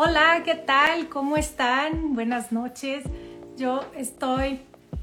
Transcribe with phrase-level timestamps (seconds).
[0.00, 1.08] Hola, ¿qué tal?
[1.08, 2.14] ¿Cómo están?
[2.14, 3.02] Buenas noches.
[3.56, 4.60] Yo estoy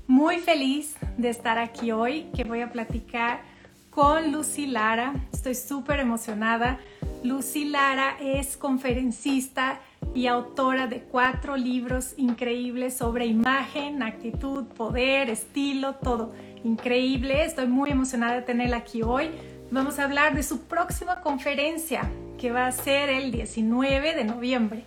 [0.08, 3.42] muy feliz de estar aquí hoy, que voy a platicar
[3.90, 5.14] con Lucy Lara.
[5.34, 6.80] Estoy súper emocionada.
[7.26, 9.82] Lucy Lara es conferencista
[10.14, 16.32] y autora de cuatro libros increíbles sobre imagen, actitud, poder, estilo, todo
[16.64, 17.44] increíble.
[17.44, 19.30] Estoy muy emocionada de tenerla aquí hoy.
[19.72, 24.84] Vamos a hablar de su próxima conferencia que va a ser el 19 de noviembre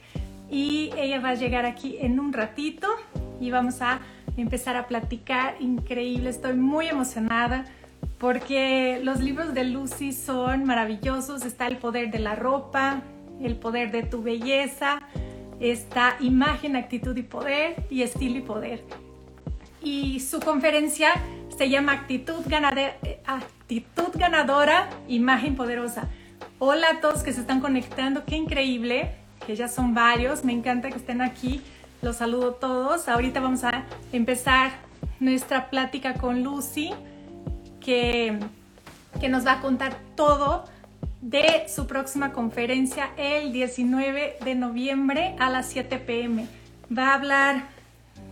[0.51, 2.89] y ella va a llegar aquí en un ratito
[3.41, 4.01] y vamos a
[4.37, 5.56] empezar a platicar.
[5.61, 7.65] Increíble, estoy muy emocionada
[8.19, 11.45] porque los libros de Lucy son maravillosos.
[11.45, 13.03] Está el poder de la ropa,
[13.42, 15.01] el poder de tu belleza,
[15.61, 18.84] está imagen, actitud y poder y estilo y poder.
[19.83, 21.11] Y su conferencia
[21.56, 26.09] se llama Actitud Ganadera, Actitud Ganadora, Imagen Poderosa.
[26.61, 29.12] Hola a todos que se están conectando, qué increíble,
[29.47, 31.62] que ya son varios, me encanta que estén aquí,
[32.03, 33.07] los saludo a todos.
[33.09, 34.73] Ahorita vamos a empezar
[35.20, 36.91] nuestra plática con Lucy,
[37.78, 38.41] que,
[39.20, 40.65] que nos va a contar todo
[41.20, 46.48] de su próxima conferencia el 19 de noviembre a las 7 pm.
[46.91, 47.69] Va a hablar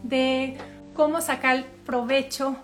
[0.03, 0.57] de
[0.95, 2.57] cómo sacar provecho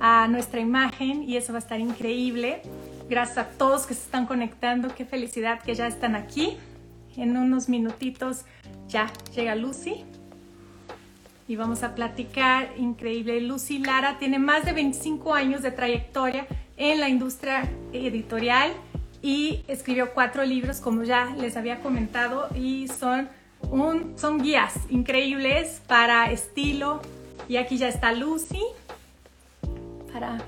[0.00, 2.62] a nuestra imagen y eso va a estar increíble.
[3.08, 6.56] Gracias a todos que se están conectando, qué felicidad que ya están aquí.
[7.16, 8.44] En unos minutitos
[8.88, 10.04] ya llega Lucy
[11.48, 13.40] y vamos a platicar increíble.
[13.40, 18.72] Lucy Lara tiene más de 25 años de trayectoria en la industria editorial
[19.22, 23.28] y escribió cuatro libros, como ya les había comentado, y son,
[23.70, 27.00] un, son guías increíbles para estilo.
[27.48, 28.62] Y aquí ya está Lucy.
[30.12, 30.38] Para,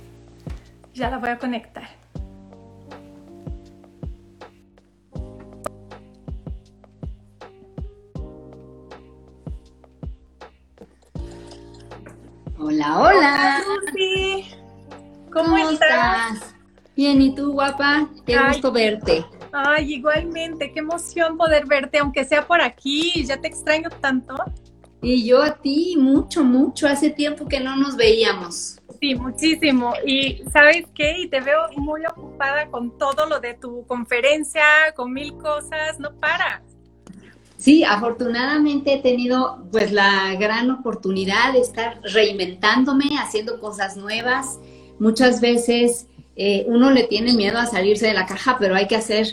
[0.95, 1.97] ya la voy a conectar.
[12.79, 13.65] Hola, hola.
[13.67, 14.55] Lucy.
[15.33, 16.55] ¿Cómo, estás?
[16.94, 18.09] Bien, ¿y tú, guapa?
[18.25, 19.25] Qué gusto verte.
[19.50, 23.25] Ay, igualmente, qué emoción poder verte, aunque sea por aquí.
[23.25, 24.37] Ya te extraño tanto.
[25.03, 26.87] Y yo a ti, mucho, mucho.
[26.87, 28.78] Hace tiempo que no nos veíamos.
[29.00, 29.94] Sí, muchísimo.
[30.06, 34.62] Y sabes qué, y te veo muy ocupada con todo lo de tu conferencia,
[34.94, 36.62] con mil cosas, no para.
[37.58, 44.60] Sí, afortunadamente he tenido pues la gran oportunidad de estar reinventándome, haciendo cosas nuevas.
[45.00, 48.94] Muchas veces eh, uno le tiene miedo a salirse de la caja, pero hay que
[48.94, 49.26] hacer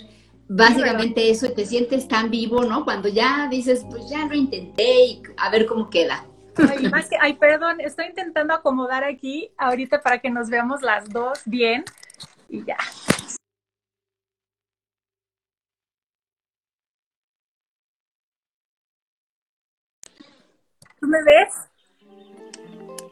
[0.47, 2.83] básicamente eso y te sientes tan vivo, ¿no?
[2.83, 6.25] Cuando ya dices, pues ya lo intenté y a ver cómo queda.
[6.57, 11.07] Ay, más que, ay, perdón, estoy intentando acomodar aquí ahorita para que nos veamos las
[11.09, 11.83] dos bien
[12.49, 12.77] y ya.
[21.05, 21.53] ¿Tú me ves?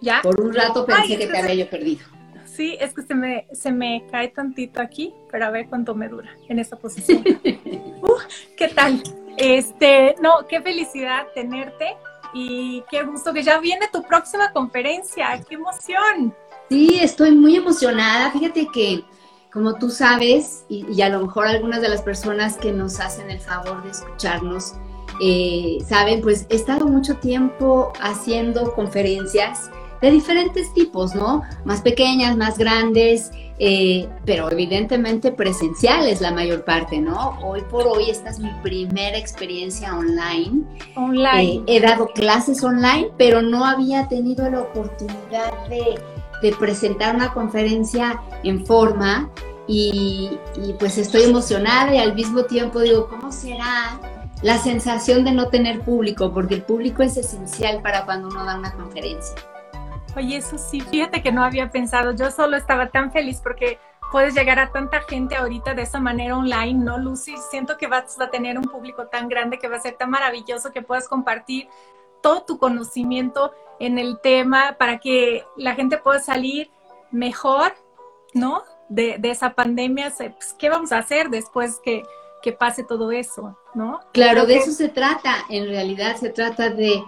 [0.02, 0.22] ¿Ya?
[0.24, 2.04] Por un rato pensé que te había yo perdido.
[2.44, 6.10] Sí, es que se me, se me cae tantito aquí, pero a ver cuánto me
[6.10, 7.24] dura en esa posición.
[8.58, 9.04] ¿Qué tal?
[9.38, 11.96] Este, no, qué felicidad tenerte
[12.34, 15.40] y qué gusto que ya viene tu próxima conferencia.
[15.48, 16.34] ¡Qué emoción!
[16.70, 18.32] Sí, estoy muy emocionada.
[18.32, 19.04] Fíjate que,
[19.52, 23.40] como tú sabes, y, a lo mejor algunas de las personas que nos hacen el
[23.40, 24.74] favor de escucharnos,
[25.22, 29.70] eh, saben, pues he estado mucho tiempo haciendo conferencias
[30.02, 31.44] de diferentes tipos, ¿no?
[31.64, 37.40] Más pequeñas, más grandes, eh, pero evidentemente presenciales la mayor parte, ¿no?
[37.42, 40.64] Hoy por hoy esta es mi primera experiencia online.
[40.96, 41.54] Online.
[41.54, 45.98] Eh, he dado clases online, pero no había tenido la oportunidad de,
[46.60, 49.30] presentar una conferencia en forma
[49.66, 50.30] y,
[50.62, 53.98] y pues estoy emocionada y al mismo tiempo digo, ¿cómo será?
[54.44, 58.58] La sensación de no tener público, porque el público es esencial para cuando uno da
[58.58, 59.36] una conferencia.
[60.18, 62.12] Oye, eso sí, fíjate que no había pensado.
[62.12, 63.80] Yo solo estaba tan feliz porque
[64.12, 67.36] puedes llegar a tanta gente ahorita de esa manera online, ¿no, Lucy?
[67.52, 70.74] Siento que vas a tener un público tan grande que va a ser tan maravilloso
[70.74, 71.70] que puedas compartir
[72.22, 76.70] todo tu conocimiento en el tema para que la gente pueda salir
[77.12, 77.74] mejor,
[78.34, 78.64] ¿no?
[78.90, 80.14] De, esa pandemia.
[80.18, 82.04] Pues, ¿Qué vamos a hacer después que,
[82.44, 84.02] que pase todo eso, ¿no?
[84.12, 85.46] Claro, de eso se trata.
[85.50, 87.02] En realidad se trata de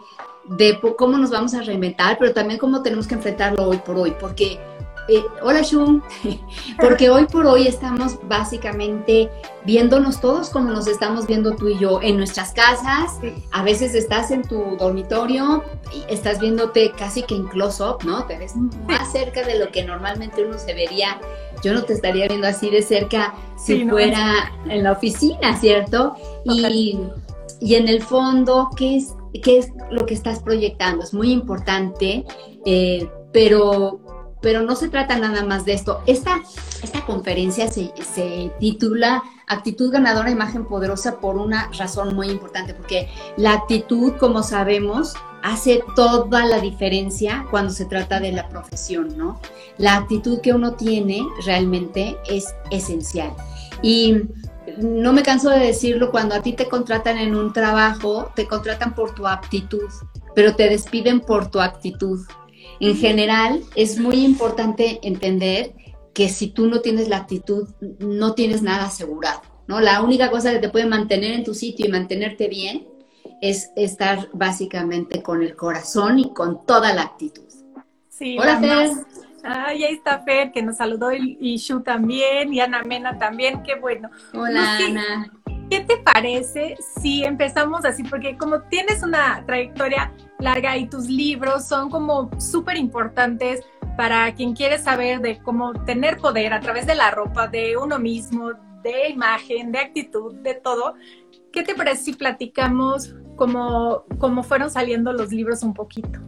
[0.48, 4.16] de cómo nos vamos a reinventar, pero también cómo tenemos que enfrentarlo hoy por hoy,
[4.20, 4.60] porque,
[5.08, 6.02] eh, hola Shum,
[6.80, 9.30] porque hoy por hoy estamos básicamente
[9.66, 13.20] viéndonos todos como nos estamos viendo tú y yo en nuestras casas,
[13.52, 18.26] a veces estás en tu dormitorio y estás viéndote casi que en close-up, ¿no?
[18.26, 18.56] Te ves
[18.88, 21.20] más cerca de lo que normalmente uno se vería.
[21.64, 26.16] Yo no te estaría viendo así de cerca si fuera en la oficina, ¿cierto?
[26.44, 26.98] Y
[27.60, 31.04] y en el fondo, ¿qué es, qué es lo que estás proyectando?
[31.04, 32.26] Es muy importante,
[32.66, 34.00] eh, pero,
[34.46, 36.04] pero no se trata nada más de esto.
[36.06, 36.40] Esta,
[36.84, 43.10] esta conferencia se, se titula Actitud ganadora, imagen poderosa por una razón muy importante, porque
[43.38, 49.40] la actitud, como sabemos, hace toda la diferencia cuando se trata de la profesión, ¿no?
[49.80, 53.34] La actitud que uno tiene realmente es esencial.
[53.82, 54.26] Y
[54.78, 58.94] no me canso de decirlo, cuando a ti te contratan en un trabajo, te contratan
[58.94, 59.90] por tu aptitud,
[60.36, 62.20] pero te despiden por tu actitud.
[62.80, 65.74] En general, es muy importante entender
[66.14, 67.68] que si tú no tienes la actitud,
[68.00, 69.82] no tienes nada asegurado, ¿no?
[69.82, 72.88] La única cosa que te puede mantener en tu sitio y mantenerte bien
[73.42, 77.44] es estar básicamente con el corazón y con toda la actitud.
[78.10, 78.92] Sí, Hola, Fer.
[79.44, 83.76] Ay, ahí está Fer, que nos saludó, y, Shu también, y Ana Mena también, qué
[83.76, 84.10] bueno.
[84.34, 85.32] Hola, Ana.
[85.70, 88.04] ¿Qué te parece si empezamos así?
[88.04, 93.62] Porque como tienes una trayectoria larga y tus libros son como súper importantes
[93.98, 97.98] para quien quiere saber de cómo tener poder a través de la ropa, de uno
[97.98, 98.52] mismo,
[98.84, 100.96] de imagen, de actitud, de todo.
[101.52, 106.20] ¿Qué te parece si platicamos cómo, cómo fueron saliendo los libros un poquito?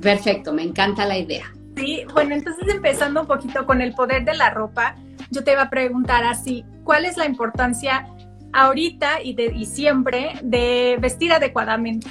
[0.00, 1.52] Perfecto, me encanta la idea.
[1.76, 4.96] Sí, bueno, entonces empezando un poquito con el poder de la ropa,
[5.30, 8.06] yo te iba a preguntar así, ¿cuál es la importancia
[8.52, 12.08] ahorita y, de, y siempre de vestir adecuadamente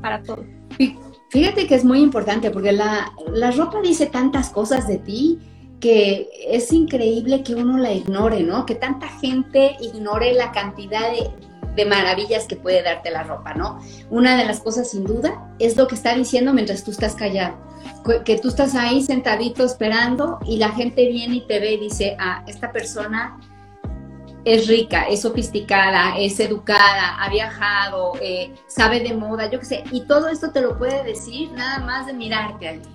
[0.00, 0.44] para todo?
[1.30, 5.38] Fíjate que es muy importante porque la, la ropa dice tantas cosas de ti
[5.80, 8.64] que es increíble que uno la ignore, ¿no?
[8.64, 11.28] Que tanta gente ignore la cantidad de,
[11.74, 13.80] de maravillas que puede darte la ropa, ¿no?
[14.10, 17.64] Una de las cosas sin duda es lo que está diciendo mientras tú estás callado
[18.24, 22.16] que tú estás ahí sentadito esperando y la gente viene y te ve y dice,
[22.18, 23.40] ah, esta persona
[24.44, 29.84] es rica, es sofisticada, es educada, ha viajado, eh, sabe de moda, yo qué sé,
[29.90, 32.88] y todo esto te lo puede decir nada más de mirarte allí,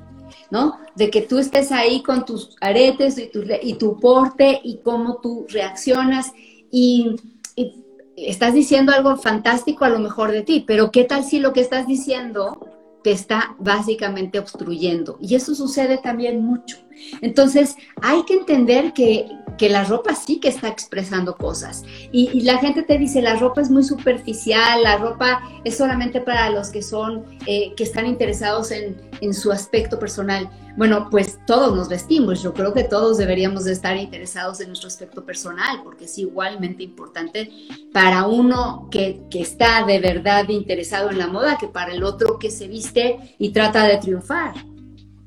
[0.52, 0.80] ¿no?
[0.96, 5.18] De que tú estés ahí con tus aretes y tu, y tu porte y cómo
[5.18, 6.32] tú reaccionas
[6.72, 7.16] y,
[7.56, 7.84] y
[8.16, 11.62] estás diciendo algo fantástico a lo mejor de ti, pero ¿qué tal si lo que
[11.62, 12.70] estás diciendo
[13.04, 15.18] te está básicamente obstruyendo.
[15.22, 16.78] Y eso sucede también mucho.
[17.22, 21.84] Entonces, hay que entender que, que la ropa sí que está expresando cosas.
[22.12, 26.50] Y, la gente te dice, la ropa es muy superficial, la ropa es solamente para
[26.50, 30.50] los que son, eh, que están interesados en, en, su aspecto personal.
[30.78, 32.42] Bueno, pues todos nos vestimos.
[32.42, 36.84] Yo creo que todos deberíamos de estar interesados en nuestro aspecto personal, porque es igualmente
[36.84, 37.52] importante
[37.92, 42.40] para uno que, que está de verdad interesado en la moda que para el otro
[42.40, 44.69] que se viste y trata de triunfar.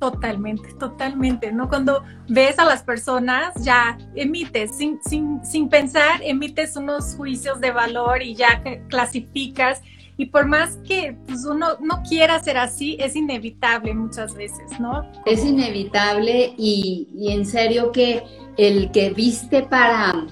[0.03, 1.69] Totalmente, totalmente, ¿no?
[1.69, 7.71] Cuando ves a las personas, ya emites, sin, sin, sin pensar, emites unos juicios de
[7.71, 9.81] valor y ya clasificas.
[10.17, 15.09] Y por más que pues, uno no quiera ser así, es inevitable muchas veces, ¿no?
[15.25, 18.25] Es inevitable y, en serio que
[18.57, 20.27] el que viste para,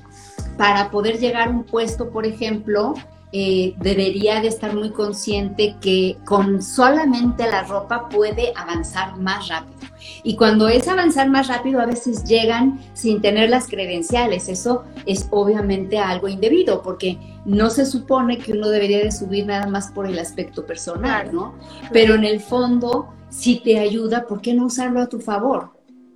[0.58, 2.94] para poder llegar a un puesto, por ejemplo,
[3.32, 9.78] eh, debería de estar muy consciente que con solamente la ropa puede avanzar más rápido.
[10.24, 14.48] Y cuando es avanzar más rápido, a veces llegan sin tener las credenciales.
[14.48, 19.68] Eso es obviamente algo indebido, porque no se supone que uno debería de subir nada
[19.68, 21.54] más por el aspecto personal, ¿no?
[21.92, 25.70] Pero en el fondo, si te ayuda, ¿por qué no usarlo a tu favor?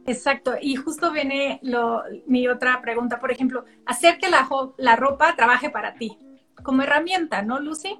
[0.07, 1.61] Exacto, y justo viene
[2.27, 6.19] mi otra pregunta, por ejemplo, hacer que la ropa trabaje para ti
[6.65, 7.97] como herramienta, ¿no, Lucy?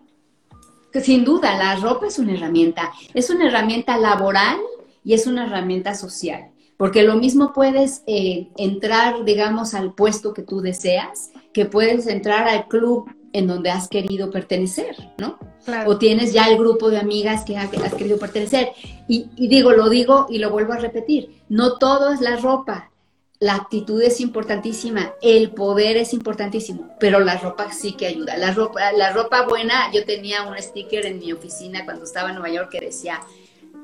[1.01, 2.93] Sin duda, la ropa es una herramienta.
[3.15, 4.59] Es una herramienta laboral
[5.05, 6.51] y es una herramienta social.
[6.77, 12.49] Porque lo mismo puedes eh, entrar, digamos, al puesto que tú deseas, que puedes entrar
[12.49, 15.39] al club en donde has querido pertenecer, ¿no?
[15.87, 18.71] O tienes ya el grupo de amigas que has, querido pertenecer.
[19.09, 22.93] y, digo, lo digo y lo vuelvo a repetir, no todo es la ropa,
[23.41, 28.37] la actitud es importantísima, el poder es importantísimo, pero la ropa sí que ayuda.
[28.37, 32.37] La ropa, la ropa buena, yo tenía un sticker en mi oficina cuando estaba en
[32.37, 33.21] Nueva York que decía,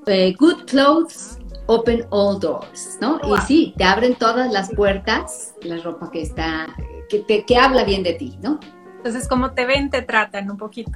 [0.06, 3.20] eh, good clothes open all doors, ¿no?
[3.24, 6.74] Y sí, te abren todas las puertas, la ropa que está,
[7.08, 8.58] que, te, que habla bien de ti, ¿no?
[8.96, 10.92] Entonces, como te ven, te tratan un poquito.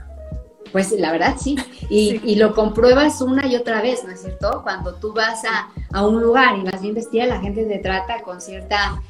[0.75, 1.55] Pues la verdad sí.
[1.89, 4.63] Y, lo compruebas una y otra vez, ¿no es cierto?
[4.65, 8.41] Cuando tú vas a, un lugar y vas bien vestida, la gente te trata con
[8.41, 9.01] cierta,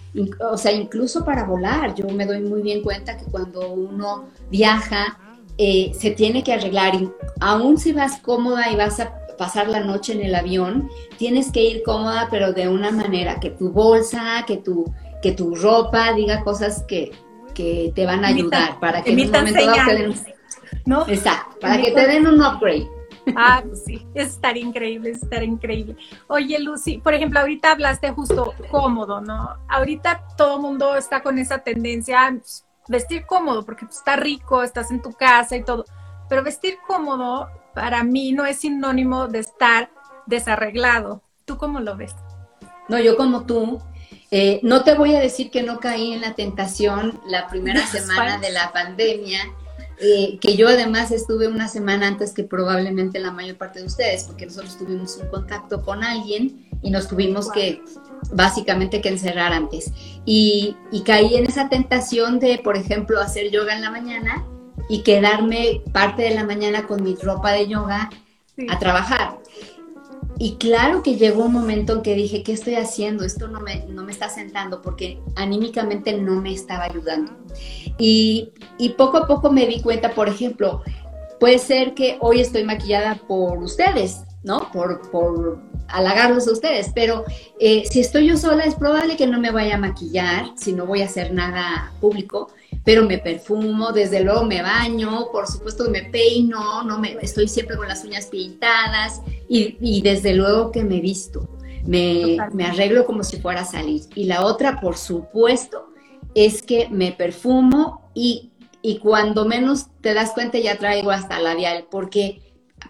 [0.52, 1.94] o sea, incluso para volar.
[1.94, 5.18] Yo me doy muy bien cuenta que cuando uno viaja,
[5.56, 6.96] eh, se tiene que arreglar.
[6.96, 11.50] Y aún si vas cómoda y vas a pasar la noche en el avión, tienes
[11.50, 14.92] que ir cómoda, pero de una manera que tu bolsa, que tu,
[15.22, 17.10] que tu ropa diga cosas que,
[17.54, 19.88] te van a ayudar para que en un momento dado
[20.86, 21.06] ¿no?
[21.08, 22.88] Exacto, para que te den un upgrade.
[23.36, 25.96] Ah, pues sí, es estar increíble, es estar increíble.
[26.28, 29.56] Oye, Lucy, por ejemplo, ahorita hablaste justo cómodo, ¿no?
[29.68, 32.34] Ahorita todo el mundo está con esa tendencia a
[32.88, 35.84] vestir cómodo, porque pues, está rico, estás en tu casa y todo.
[36.28, 39.90] Pero vestir cómodo para mí no es sinónimo de estar
[40.26, 41.22] desarreglado.
[41.44, 42.14] ¿Tú cómo lo ves?
[42.88, 43.80] No, yo como tú,
[44.30, 48.38] eh, no te voy a decir que no caí en la tentación la primera semana
[48.38, 49.40] de la pandemia
[50.00, 54.24] eh, que yo además estuve una semana antes que probablemente la mayor parte de ustedes,
[54.24, 57.82] porque nosotros tuvimos un contacto con alguien y nos tuvimos que
[58.32, 59.92] básicamente que encerrar antes.
[60.24, 64.44] Y, caí en esa tentación de, por ejemplo, hacer yoga en la mañana
[64.88, 68.10] y quedarme parte de la mañana con mi ropa de yoga
[68.68, 69.38] a trabajar.
[70.38, 73.24] Y claro que llegó un momento en que dije, ¿qué estoy haciendo?
[73.24, 77.32] Esto no me, no me está sentando porque anímicamente no me estaba ayudando.
[77.98, 80.82] Y, y poco a poco me di cuenta, por ejemplo,
[81.38, 84.70] puede ser que hoy estoy maquillada por ustedes, ¿no?
[84.72, 87.24] Por, por halagarlos a ustedes, pero
[87.60, 90.86] eh, si estoy yo sola es probable que no me vaya a maquillar, si no
[90.86, 92.50] voy a hacer nada público,
[92.84, 97.76] pero me perfumo, desde luego me baño, por supuesto me peino, no me, estoy siempre
[97.76, 101.48] con las uñas pintadas y, desde luego que me visto,
[101.86, 104.02] me, me arreglo como si fuera a salir.
[104.14, 105.88] Y la otra, por supuesto,
[106.34, 108.50] es que me perfumo y,
[108.82, 112.42] y cuando menos te das cuenta ya traigo hasta labial, porque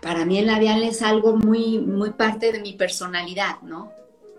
[0.04, 3.90] para mí el labial es algo muy, muy parte de mi personalidad, ¿no?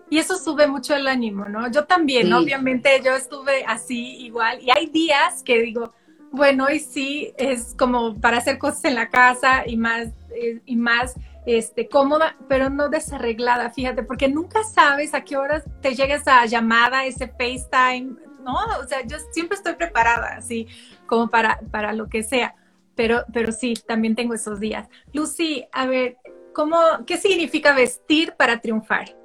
[0.08, 1.68] Y eso sube mucho el ánimo, ¿no?
[1.72, 4.60] Yo también, obviamente, yo estuve así igual.
[4.62, 5.92] Y hay días que digo,
[6.30, 10.76] bueno, hoy sí es como para hacer cosas en la casa y más, eh, y
[10.76, 11.14] más
[11.46, 16.46] este, cómoda, pero no desarreglada, fíjate, porque nunca sabes a qué horas te llega esa
[16.46, 18.54] llamada, ese FaceTime, ¿no?
[18.80, 20.68] O sea, yo siempre estoy preparada, así,
[21.06, 22.54] como para, para lo que sea.
[22.96, 24.88] Pero, pero sí, también tengo esos días.
[25.12, 26.16] Lucy, a ver,
[26.52, 26.76] ¿cómo,
[27.06, 29.16] ¿qué significa vestir para triunfar?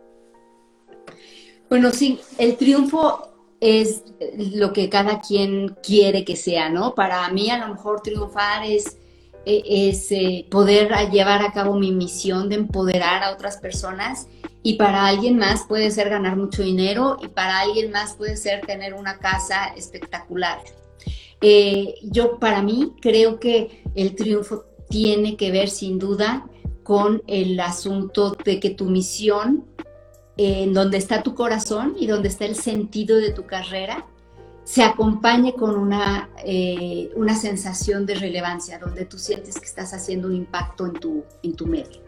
[1.70, 4.04] Bueno, sí, el triunfo es
[4.58, 6.94] lo que cada quien quiere que sea, ¿no?
[6.96, 8.98] Para mí a lo mejor triunfar es,
[9.46, 14.28] e, es eh, poder llevar a cabo mi misión de empoderar a otras personas
[14.64, 18.66] y para alguien más puede ser ganar mucho dinero y para alguien más puede ser
[18.66, 20.60] tener una casa espectacular.
[21.42, 26.48] Eh, yo para mí creo que el triunfo tiene que ver sin duda
[26.84, 29.66] con el asunto de que tu misión
[30.38, 34.06] en donde está tu corazón y donde está el sentido de tu carrera,
[34.64, 40.28] se acompañe con una, eh, una sensación de relevancia, donde tú sientes que estás haciendo
[40.28, 42.02] un impacto en tu, en tu medio.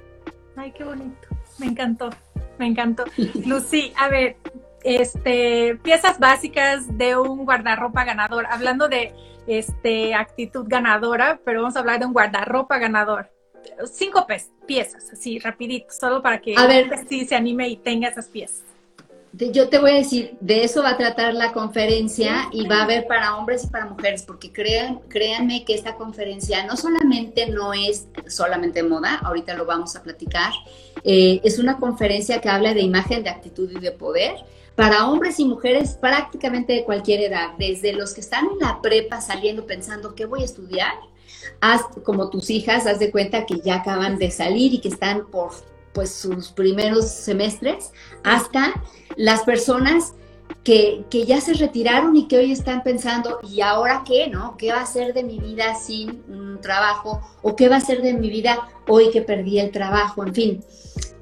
[0.56, 1.28] Ay, qué bonito.
[1.58, 2.10] Me encantó,
[2.58, 3.04] me encantó.
[3.46, 4.38] Lucy, a ver,
[4.84, 8.46] este, piezas básicas de un guardarropa ganador.
[8.50, 9.14] Hablando de
[9.48, 13.30] este, actitud ganadora, pero vamos a hablar de un guardarropa ganador
[13.92, 14.26] cinco
[14.66, 18.64] piezas, así rapidito, solo para que a ver, sí se anime y tenga esas piezas.
[19.36, 22.84] Yo te voy a decir, de eso va a tratar la conferencia y va a
[22.84, 27.74] haber para hombres y para mujeres, porque crean, créanme que esta conferencia no solamente no
[27.74, 30.54] es solamente moda, ahorita lo vamos a platicar,
[31.04, 34.36] eh, es una conferencia que habla de imagen, de actitud y de poder
[34.76, 39.22] para hombres y mujeres prácticamente de cualquier edad, desde los que están en la prepa
[39.22, 40.94] saliendo pensando qué voy a estudiar,
[41.62, 45.28] haz, como tus hijas, haz de cuenta que ya acaban de salir y que están
[45.28, 45.52] por
[45.94, 47.92] pues sus primeros semestres,
[48.24, 48.74] hasta
[49.16, 50.14] las personas
[50.64, 54.28] que, que, ya se retiraron y que hoy están pensando, ¿y ahora qué?
[54.28, 54.58] ¿No?
[54.58, 57.22] ¿Qué va a ser de mi vida sin un trabajo?
[57.44, 60.26] ¿O qué va a ser de mi vida hoy que perdí el trabajo?
[60.26, 60.64] En fin,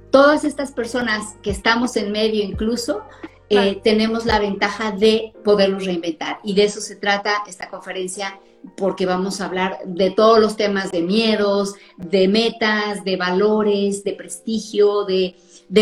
[0.10, 3.04] todas estas personas que estamos en medio incluso,
[3.52, 6.40] eh, tenemos la ventaja de podernos reinventar.
[6.44, 8.40] Y de eso se trata esta conferencia
[8.78, 14.14] porque vamos a hablar de todos los temas de miedos, de metas, de valores, de
[14.14, 15.36] prestigio, de,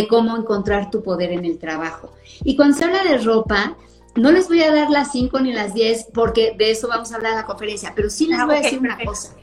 [0.10, 2.14] cómo encontrar tu poder en el trabajo.
[2.44, 3.78] Y cuando se habla de ropa,
[4.16, 7.16] no les voy a dar las 5 ni las 10 porque de eso vamos a
[7.16, 9.36] hablar en la conferencia, pero sí les ah, voy a decir una cosa.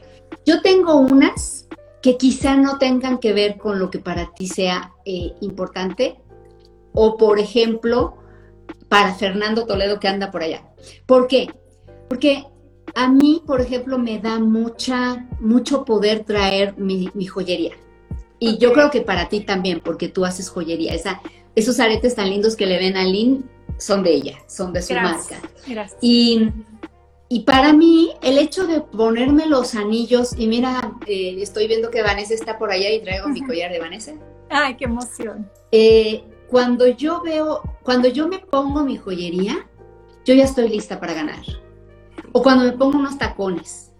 [0.45, 1.67] Yo tengo unas
[2.01, 6.19] que quizá no tengan que ver con lo que para ti sea eh, importante,
[6.99, 8.17] o por ejemplo,
[8.89, 10.63] para Fernando Toledo que anda por allá.
[11.05, 11.47] ¿Por qué?
[12.09, 12.43] Porque
[12.95, 17.73] a mí, por ejemplo, me da mucha, mucho poder traer mi, joyería.
[18.39, 20.95] Y yo creo que para ti también, porque tú haces joyería.
[20.95, 21.21] Esa,
[21.55, 24.95] esos aretes tan lindos que le ven a Lynn son de ella, son de su
[24.95, 25.39] marca.
[25.67, 25.99] Gracias.
[26.01, 26.49] Y,
[27.45, 32.33] para mí, el hecho de ponerme los anillos, y mira, eh, estoy viendo que Vanessa
[32.33, 34.13] está por allá y traigo mi collar de Vanessa.
[34.49, 35.47] Ay, qué emoción.
[35.71, 39.67] Eh, cuando yo veo, cuando yo me pongo mi joyería,
[40.25, 41.43] yo ya estoy lista para ganar.
[42.31, 43.91] O cuando me pongo unos tacones.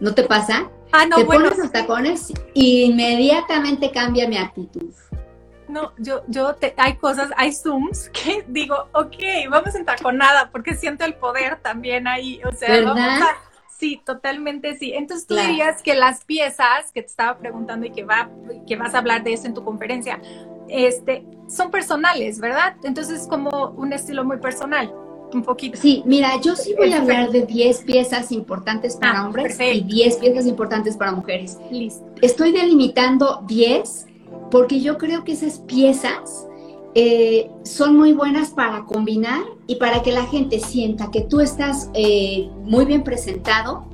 [0.00, 0.70] ¿No te pasa?
[0.92, 4.92] Ah, no, te pones los tacones y inmediatamente cambia mi actitud.
[5.68, 9.16] No, yo, yo, te, hay cosas, hay Zooms que digo, ok,
[9.50, 13.20] vamos en taconada porque siento el poder también ahí, o sea, ¿verdad?
[13.78, 14.92] Sí, totalmente sí.
[14.94, 18.30] Entonces tú dirías que las piezas que te estaba preguntando y que, va,
[18.66, 20.20] que vas a hablar de eso en tu conferencia,
[20.68, 22.76] este, son personales, ¿verdad?
[22.82, 24.92] Entonces es como un estilo muy personal,
[25.32, 25.78] un poquito.
[25.80, 29.80] Sí, mira, yo sí voy a hablar de 10 piezas importantes para ah, hombres y
[29.82, 31.58] 10 piezas importantes para mujeres.
[31.70, 32.04] Listo.
[32.22, 34.06] Estoy delimitando 10
[34.50, 36.46] porque yo creo que esas piezas
[36.94, 41.90] eh, son muy buenas para combinar y para que la gente sienta que tú estás
[41.94, 43.86] eh, muy bien presentado,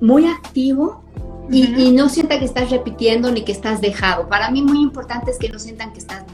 [0.00, 1.02] muy activo
[1.50, 4.28] y, no sienta que estás repitiendo ni que estás dejado.
[4.28, 6.24] Para mí muy importante es que no sientan que estás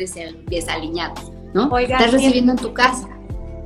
[0.46, 1.14] desaliñado,
[1.54, 1.76] ¿no?
[1.78, 3.08] estás recibiendo en tu casa.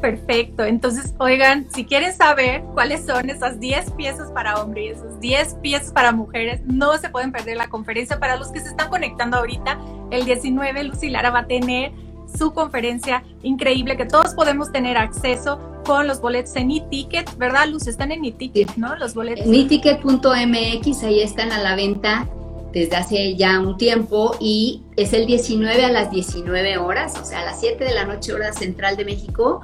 [0.01, 0.65] Perfecto.
[0.65, 5.55] Entonces, oigan, si quieren saber cuáles son esas 10 piezas para hombres y esas 10
[5.63, 8.19] piezas para mujeres, no se pueden perder la conferencia.
[8.19, 9.79] Para los que se están conectando ahorita,
[10.11, 11.93] el 19, Lucy Lara va a tener
[12.37, 17.87] su conferencia increíble que todos podemos tener acceso con los boletos en e-ticket, ¿verdad, Luz?
[17.87, 18.97] Están en e-ticket, ¿no?
[18.97, 19.47] Los boletos.
[19.47, 22.29] En e-ticket.mx, ahí están a la venta
[22.73, 27.41] desde hace ya un tiempo y es el 19 a las 19 horas, o sea,
[27.41, 29.61] a las 7 de la noche hora central de México.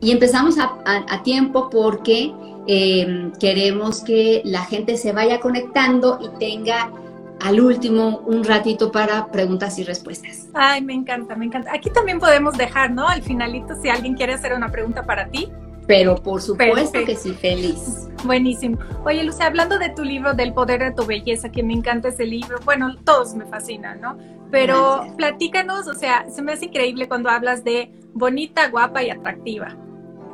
[0.00, 2.32] Y empezamos a, tiempo porque
[2.66, 6.90] em, queremos que la gente se vaya conectando y tenga
[7.40, 10.48] al último un ratito para preguntas y respuestas.
[10.54, 11.72] Ay, me encanta, me encanta.
[11.72, 13.06] Aquí también podemos dejar, ¿no?
[13.06, 15.48] Al finalito, si alguien quiere hacer una pregunta para ti.
[15.86, 18.08] Pero por supuesto que sí, feliz.
[18.24, 18.78] Buenísimo.
[19.04, 22.26] Oye, Lucia, hablando de tu libro, del poder de tu belleza, que me encanta ese
[22.26, 24.18] libro, bueno, todos me fascinan, ¿no?
[24.50, 29.76] Pero platícanos, o sea, se me hace increíble cuando hablas de bonita, guapa y atractiva.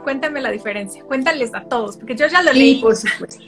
[0.02, 2.76] Cuéntame la diferencia, cuéntales a todos, porque yo ya lo leí.
[2.76, 3.44] Sí, por supuesto.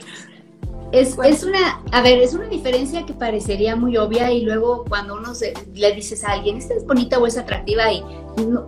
[0.91, 5.15] Es, es, una, a ver, es una diferencia que parecería muy obvia y luego cuando
[5.15, 5.33] uno
[5.73, 8.03] le dices a alguien, esta es bonita o es atractiva y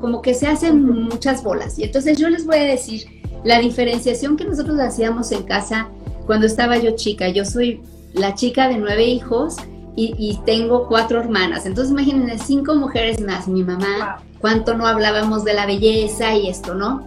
[0.02, 1.80] como que se hacen muchas bolas.
[1.80, 3.06] Y entonces yo les voy a decir
[3.44, 5.90] la diferenciación que nosotros hacíamos en casa
[6.26, 7.30] cuando estaba yo chica.
[7.30, 7.82] Yo soy
[8.14, 9.56] la chica de nueve hijos
[9.96, 11.66] y, tengo cuatro hermanas.
[11.66, 16.74] Entonces imagínense, cinco mujeres más, mi mamá, cuánto no hablábamos de la belleza y esto,
[16.74, 17.06] ¿no?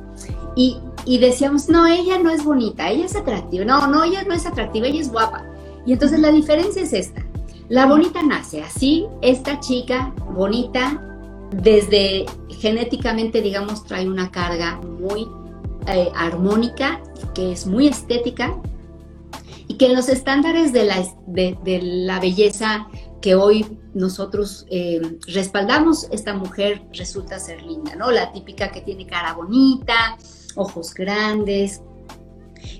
[0.56, 3.64] Y, y decíamos, no, ella no es bonita, ella es atractiva.
[3.64, 5.44] No, no, ella no es atractiva, ella es guapa.
[5.84, 7.24] Y entonces la diferencia es esta.
[7.68, 11.02] La bonita nace así, esta chica bonita,
[11.50, 15.28] desde genéticamente, digamos, trae una carga muy
[15.86, 17.00] eh, armónica,
[17.34, 18.54] que es muy estética,
[19.66, 22.88] y que en los estándares de la, de, la belleza
[23.20, 28.10] que hoy nosotros eh, respaldamos, esta mujer resulta ser linda, ¿no?
[28.10, 30.18] La típica que tiene cara bonita,
[30.56, 31.82] ojos grandes.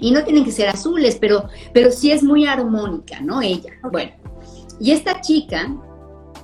[0.00, 3.42] Y no tienen que ser azules, pero, pero sí es muy armónica, ¿no?
[3.42, 3.72] Ella.
[3.90, 4.12] Bueno,
[4.80, 5.76] y esta chica,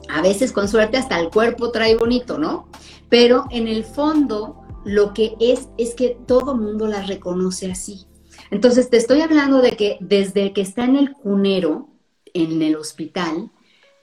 [0.09, 2.69] a veces con suerte hasta el cuerpo trae bonito, ¿no?
[3.09, 8.07] Pero en el fondo lo que es es que todo mundo la reconoce así.
[8.51, 11.89] Entonces te estoy hablando de que desde que está en el cunero,
[12.33, 13.51] en el hospital,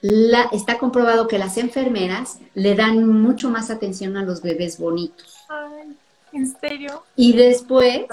[0.00, 5.34] la, está comprobado que las enfermeras le dan mucho más atención a los bebés bonitos.
[6.36, 7.02] ¿En serio?
[7.16, 8.04] Y después,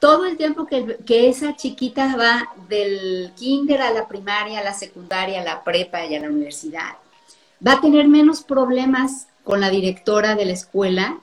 [0.00, 5.40] todo el tiempo que, esa chiquita va del kinder a la primaria, a la secundaria,
[5.40, 6.96] a la prepa y a la universidad,
[7.64, 11.20] va a tener menos problemas con la directora de la escuela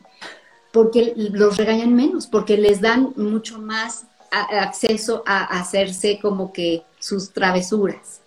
[0.72, 7.32] porque los regañan menos, porque les dan mucho más acceso a hacerse como que sus
[7.32, 8.23] travesuras.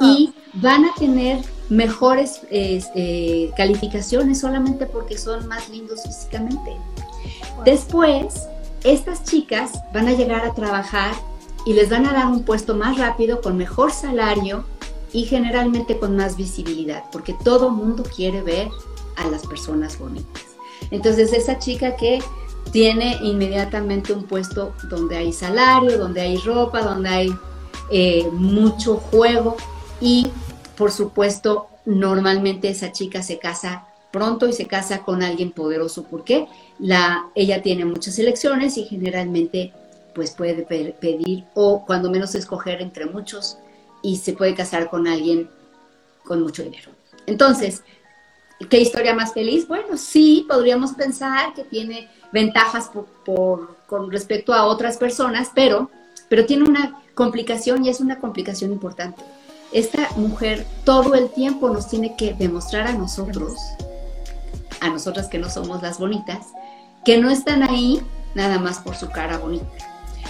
[0.00, 0.50] Y ah.
[0.54, 6.76] van a tener mejores este, calificaciones solamente porque son más lindos físicamente.
[7.64, 8.46] Después,
[8.84, 11.14] estas chicas van a llegar a trabajar
[11.64, 14.64] y les van a dar un puesto más rápido, con mejor salario
[15.12, 18.68] y generalmente con más visibilidad, porque todo mundo quiere ver
[19.16, 20.44] a las personas bonitas.
[20.90, 22.20] Entonces, esa chica que
[22.70, 27.34] tiene inmediatamente un puesto donde hay salario, donde hay ropa, donde hay
[27.90, 29.56] eh, mucho juego
[30.00, 30.26] y,
[30.76, 36.04] por supuesto, normalmente esa chica se casa pronto y se casa con alguien poderoso.
[36.04, 36.46] ¿Por qué?
[36.78, 39.72] La, ella tiene muchas elecciones y generalmente
[40.14, 43.58] pues puede pedir o cuando menos escoger entre muchos
[44.02, 45.50] y se puede casar con alguien
[46.24, 46.90] con mucho dinero.
[47.26, 47.82] Entonces,
[48.70, 49.68] ¿qué historia más feliz?
[49.68, 52.90] Bueno, sí, podríamos pensar que tiene ventajas
[53.24, 55.90] por, con respecto a otras personas, pero,
[56.28, 59.22] pero tiene una complicación y es una complicación importante.
[59.76, 63.52] Esta mujer todo el tiempo nos tiene que demostrar a nosotros
[64.80, 66.46] a nosotras que no somos las bonitas,
[67.04, 68.00] que no están ahí
[68.34, 69.66] nada más por su cara bonita.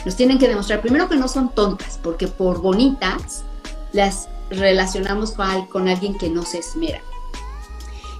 [0.04, 3.44] Nos tienen que demostrar primero que no son tontas, porque por bonitas
[3.92, 7.00] las relacionamos con, alguien que no se esmera.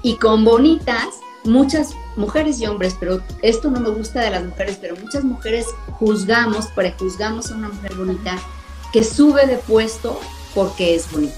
[0.04, 1.08] Y con bonitas,
[1.42, 5.66] muchas mujeres y hombres, pero esto no me gusta de las mujeres, pero muchas mujeres
[5.98, 8.38] juzgamos, prejuzgamos a una mujer bonita
[8.92, 10.20] que sube de puesto
[10.56, 11.34] porque es bonita.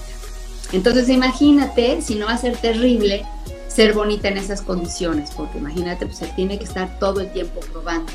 [0.71, 3.25] Entonces imagínate si no va a ser terrible
[3.67, 7.59] ser bonita en esas condiciones, porque imagínate, pues se tiene que estar todo el tiempo
[7.71, 8.11] probando.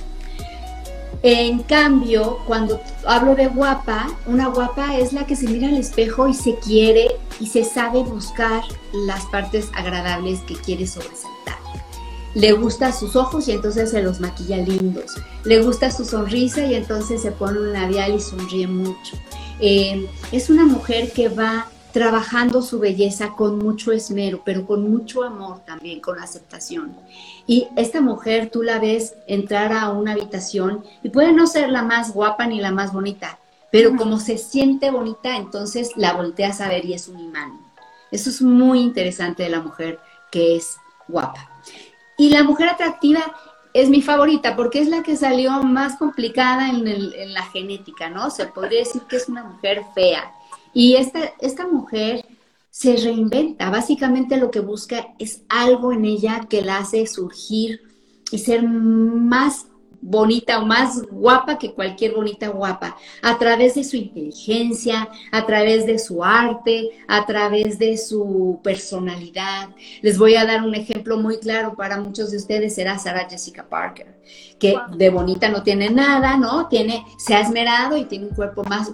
[1.23, 6.27] En cambio, cuando hablo de guapa, una guapa es la que se mira al espejo
[6.27, 8.63] y se quiere y se sabe buscar
[8.93, 11.59] las partes agradables que quiere sobresaltar.
[12.35, 15.15] Le gusta sus ojos y entonces se los maquilla lindos.
[15.45, 19.17] Le gusta su sonrisa y entonces se pone un labial y sonríe mucho.
[19.61, 25.23] Eh, es una mujer que va trabajando su belleza con mucho esmero, pero con mucho
[25.23, 26.93] amor también, con aceptación.
[27.47, 31.83] Y esta mujer tú la ves entrar a una habitación y puede no ser la
[31.83, 33.39] más guapa ni la más bonita,
[33.71, 37.61] pero como se siente bonita, entonces la volteas a ver y es un imán.
[38.11, 40.01] Eso es muy interesante de la mujer
[40.33, 41.49] que es guapa.
[42.19, 43.35] Y la mujer atractiva
[43.75, 48.31] es mi favorita porque es la que salió más complicada en, la genética, ¿no?
[48.31, 50.33] Se podría decir que es una mujer fea
[50.73, 52.25] y esta, esta mujer
[52.71, 53.71] se reinventa.
[53.71, 57.83] Básicamente lo que busca es algo en ella que la hace surgir
[58.31, 59.67] y ser más
[60.07, 65.87] bonita o más guapa que cualquier bonita guapa, a través de su inteligencia, a través
[65.87, 69.71] de su arte, a través de su personalidad.
[70.03, 73.67] Les voy a dar un ejemplo muy claro para muchos de ustedes, será Sarah Jessica
[73.67, 74.21] Parker,
[74.59, 76.69] que de bonita no tiene nada, ¿no?
[76.69, 78.93] Tiene, se ha esmerado y tiene un cuerpo más,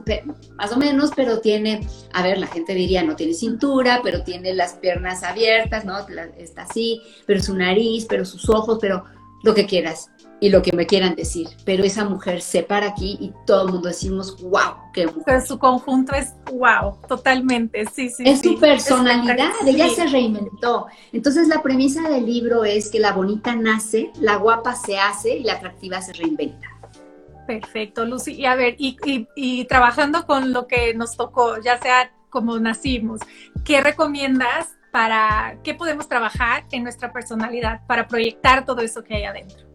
[0.56, 4.54] más o menos, pero tiene, a ver, la gente diría, no tiene cintura, pero tiene
[4.54, 5.98] las piernas abiertas, ¿no?
[6.38, 9.04] Está así, pero su nariz, pero sus ojos, pero
[9.42, 13.18] lo que quieras y lo que me quieran decir, pero esa mujer se para aquí
[13.20, 15.22] y todo el mundo decimos, wow, qué mujer.
[15.26, 18.24] Pero su conjunto es wow, totalmente, sí, sí.
[18.26, 20.86] Es su personalidad, ella se reinventó.
[21.12, 25.44] Entonces la premisa del libro es que la bonita nace, la guapa se hace y
[25.44, 26.68] la atractiva se reinventa.
[27.46, 28.32] Perfecto, Lucy.
[28.32, 28.96] Y a ver, y,
[29.34, 33.20] y trabajando con lo que nos tocó, ya sea como nacimos,
[33.64, 39.24] ¿qué recomiendas para, qué podemos trabajar en nuestra personalidad para proyectar todo eso que hay
[39.24, 39.69] adentro?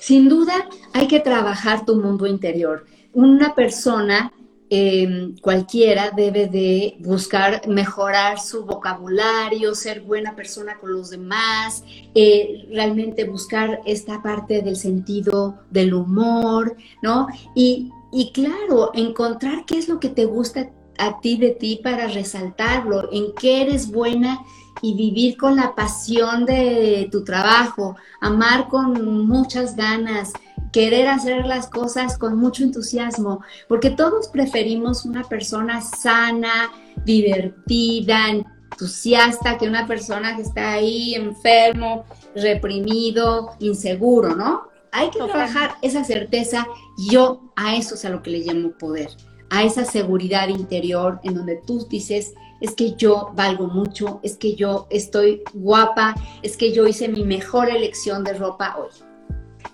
[0.00, 2.86] Sin duda hay que trabajar tu mundo interior.
[3.12, 4.32] Una persona
[4.68, 12.66] em, cualquiera debe de buscar mejorar su vocabulario, ser buena persona con los demás, eh,
[12.70, 17.28] realmente buscar esta parte del sentido del humor, ¿no?
[17.54, 22.08] Y, y claro, encontrar qué es lo que te gusta a ti de ti para
[22.08, 24.44] resaltarlo, en qué eres buena
[24.82, 30.32] y vivir con la pasión de tu trabajo, amar con muchas ganas,
[30.72, 36.70] querer hacer las cosas con mucho entusiasmo, porque todos preferimos una persona sana,
[37.04, 44.68] divertida, entusiasta, que una persona que está ahí enfermo, reprimido, inseguro, ¿no?
[44.92, 46.66] Hay que trabajar esa certeza,
[47.10, 49.08] yo a eso es a lo que le llamo poder,
[49.50, 54.54] a esa seguridad interior en donde tú dices, es que yo valgo mucho, es que
[54.54, 58.90] yo estoy guapa, es que yo hice mi mejor elección de ropa hoy.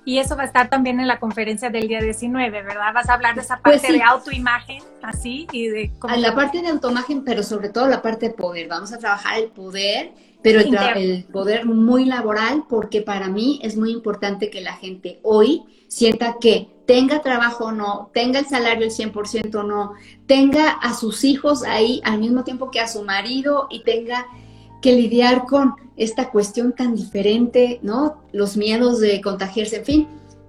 [0.05, 2.93] Y eso va a estar también en la conferencia del día 19, ¿verdad?
[2.93, 5.93] Vas a hablar de esa pues parte de autoimagen, así, y de...
[5.99, 6.17] Cómo...
[6.17, 8.69] La parte de autoimagen, pero sobre todo la parte de poder.
[8.69, 13.77] Vamos a trabajar el poder, pero el, el poder muy laboral, porque para mí es
[13.77, 18.85] muy importante que la gente hoy sienta que tenga trabajo o no, tenga el salario
[18.85, 19.95] el 100% o no,
[20.27, 24.27] tenga a sus hijos ahí al mismo tiempo que a su marido y tenga
[24.83, 28.23] que lidiar con esta cuestión tan diferente, ¿no?
[28.31, 30.09] Los miedos de contagiarse, en fin,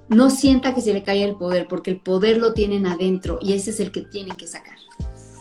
[0.09, 3.53] no sienta que se le cae el poder, porque el poder lo tienen adentro y
[3.53, 4.75] ese es el que tienen que sacar.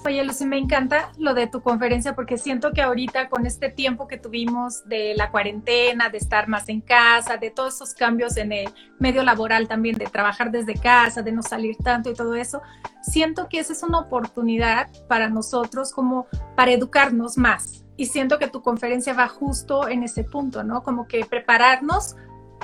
[0.05, 4.09] Oye, Lucy, me encanta lo de tu conferencia porque siento que ahorita con este tiempo
[4.09, 8.51] que tuvimos de la cuarentena, de estar más en casa, de todos esos cambios en
[8.51, 12.63] el medio laboral también, de trabajar desde casa, de no salir tanto y todo eso,
[13.01, 17.85] siento que esa es una oportunidad para nosotros como para educarnos más.
[17.97, 20.83] Y siento que tu conferencia va justo en ese punto, ¿no?
[20.83, 22.17] Como que prepararnos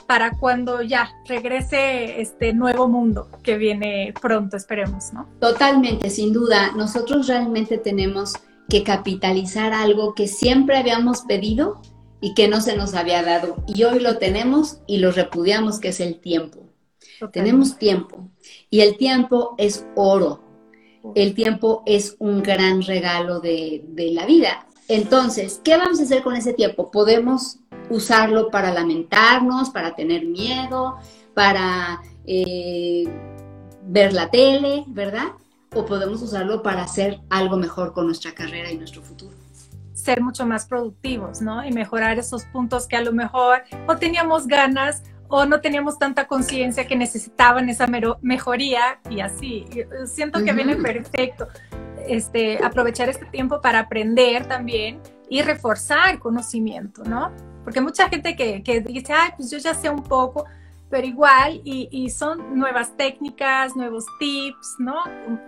[0.06, 5.28] para cuando ya regrese este nuevo mundo que viene pronto, esperemos, ¿no?
[5.40, 6.72] Totalmente, sin duda.
[6.76, 8.34] Nosotros realmente tenemos
[8.68, 11.80] que capitalizar algo que siempre habíamos pedido
[12.20, 13.62] y que no se nos había dado.
[13.66, 16.60] Y hoy lo tenemos y lo repudiamos, que es el tiempo.
[17.32, 18.30] Tenemos tiempo
[18.70, 20.44] y el tiempo es oro.
[21.14, 24.66] El tiempo es un gran regalo de, de la vida.
[24.88, 26.90] Entonces, ¿qué vamos a hacer con ese tiempo?
[26.90, 27.58] Podemos
[27.90, 30.96] usarlo para lamentarnos, para tener miedo,
[31.34, 33.04] para eh,
[33.82, 35.28] ver la tele, ¿verdad?
[35.74, 39.36] o podemos usarlo para hacer algo mejor con nuestra carrera y nuestro futuro
[39.92, 41.66] ser mucho más productivos, ¿no?
[41.66, 46.26] Y mejorar esos puntos que a lo mejor o teníamos ganas o no teníamos tanta
[46.26, 47.86] conciencia que necesitaban esa
[48.22, 49.66] mejoría y así.
[50.06, 51.48] Siento que viene perfecto
[52.06, 57.32] este, aprovechar este tiempo para aprender también y reforzar conocimiento, ¿no?
[57.64, 60.46] Porque mucha gente que, que dice, ay, pues yo ya sé un poco,
[60.90, 64.94] pero igual, y, y, son nuevas técnicas, nuevos tips, ¿no?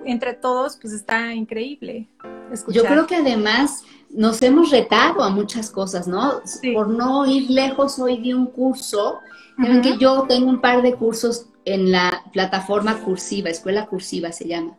[0.04, 2.08] Entre todos, pues está increíble.
[2.52, 2.82] Escuchar.
[2.82, 6.42] Yo creo que además nos hemos retado a muchas cosas, ¿no?
[6.74, 9.20] Por no ir lejos hoy de un curso,
[9.58, 14.48] uh que yo tengo un par de cursos en la plataforma cursiva, escuela cursiva se
[14.48, 14.78] llama,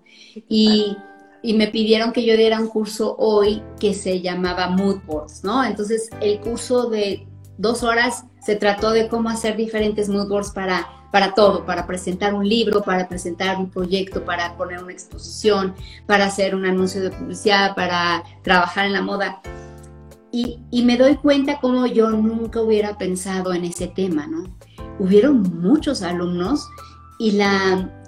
[0.50, 0.98] y,
[1.44, 5.64] y, me pidieron que yo diera un curso hoy que se llamaba Mood Boards, ¿no?
[5.64, 7.28] Entonces el curso de
[7.58, 12.34] dos horas se trató de cómo hacer diferentes mood boards para para todo, para presentar
[12.34, 15.76] un libro, para presentar un proyecto, para poner una exposición,
[16.08, 19.42] para hacer un anuncio de publicidad, para trabajar en la moda.
[20.32, 24.44] Y, me doy cuenta como yo nunca hubiera pensado en ese tema, ¿no?
[24.98, 26.66] Hubieron muchos alumnos
[27.20, 28.01] y la,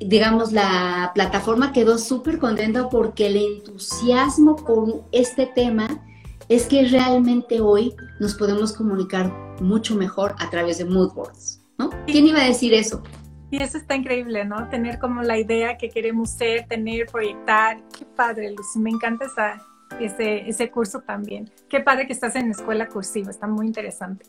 [0.00, 6.04] digamos, la plataforma quedó súper contenta porque el entusiasmo con este tema
[6.48, 11.60] es que realmente hoy nos podemos comunicar mucho mejor a través de mood boards.
[11.78, 11.90] ¿no?
[12.06, 13.02] ¿Quién iba a decir eso?
[13.50, 14.68] Y eso está increíble, ¿no?
[14.68, 17.80] Tener como la idea que queremos ser, tener, proyectar.
[17.96, 19.62] Qué padre, Lucy, me encanta esa,
[20.00, 21.50] ese, ese curso también.
[21.68, 24.24] Qué padre que estás en escuela cursiva, está muy interesante.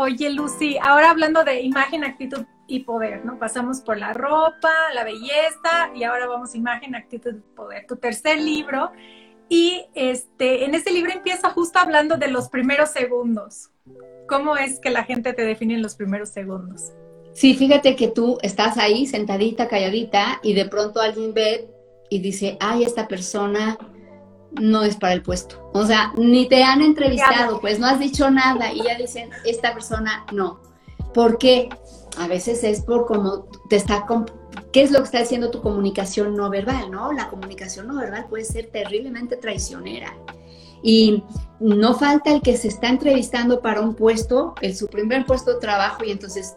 [0.00, 3.36] Oye, Lucy, ahora hablando de imagen, actitud y poder, ¿no?
[3.36, 7.84] Pasamos por la ropa, la belleza y ahora vamos a imagen, actitud y poder.
[7.88, 8.92] Tu tercer libro
[9.48, 13.70] y este, en este libro empieza justo hablando de los primeros segundos.
[14.28, 16.92] ¿Cómo es que la gente te define en los primeros segundos?
[17.32, 21.68] Sí, fíjate que tú estás ahí sentadita, calladita, y de pronto alguien ve
[22.08, 23.76] y dice, ay, esta persona
[24.52, 25.70] no es para el puesto.
[25.72, 29.74] O sea, ni te han entrevistado, pues no has dicho nada y ya dicen, esta
[29.74, 30.60] persona no.
[31.14, 31.68] ¿Por qué?
[32.18, 34.06] A veces es por cómo te está
[34.72, 36.90] ¿Qué es lo que está haciendo tu comunicación no verbal?
[36.90, 37.12] ¿no?
[37.12, 40.14] La comunicación no verbal puede ser terriblemente traicionera.
[40.82, 41.24] Y
[41.60, 45.60] no falta el que se está entrevistando para un puesto, en su primer puesto de
[45.60, 46.56] trabajo, y entonces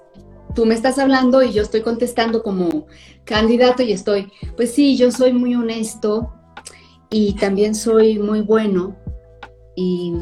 [0.53, 2.85] tú me estás hablando y yo estoy contestando como
[3.23, 6.33] candidato y estoy, pues sí, yo soy muy honesto
[7.11, 8.95] y también soy muy bueno.
[9.75, 10.13] Y,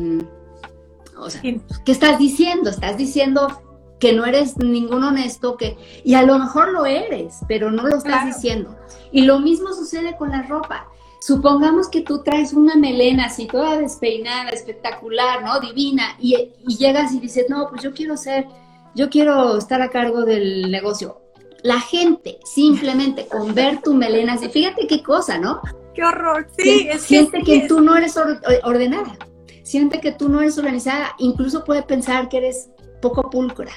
[1.17, 2.69] o sea, ¿qué estás diciendo?
[2.69, 3.62] Estás diciendo
[3.99, 7.97] que no eres ningún honesto, que, y a lo mejor lo eres, pero no lo
[7.97, 8.75] estás diciendo.
[9.12, 10.88] Y lo mismo sucede con la ropa.
[11.21, 15.60] Supongamos que tú traes una melena así toda despeinada, espectacular, ¿no?
[15.60, 18.47] Divina, y, llegas y dices, no, pues yo quiero ser,
[18.95, 21.21] yo quiero estar a cargo del negocio.
[21.62, 25.62] La gente simplemente con ver tu melena así, fíjate qué cosa, ¿no?
[26.00, 26.88] Qué horror, sí.
[26.90, 28.16] es siente que, tú no eres
[28.64, 29.18] ordenada,
[29.64, 32.70] siente que tú no eres organizada, incluso puede pensar que eres
[33.02, 33.74] poco pulcra.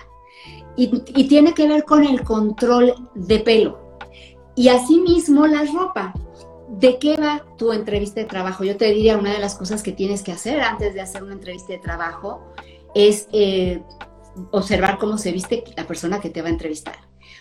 [0.76, 3.98] Y, y tiene que ver con el control de pelo.
[4.54, 6.14] Y asimismo la ropa.
[6.68, 8.62] ¿De qué va tu entrevista de trabajo?
[8.62, 11.34] Yo te diría, una de las cosas que tienes que hacer antes de hacer una
[11.34, 12.40] entrevista de trabajo
[12.94, 13.82] es eh,
[14.52, 16.96] observar cómo se viste la persona que te va a entrevistar.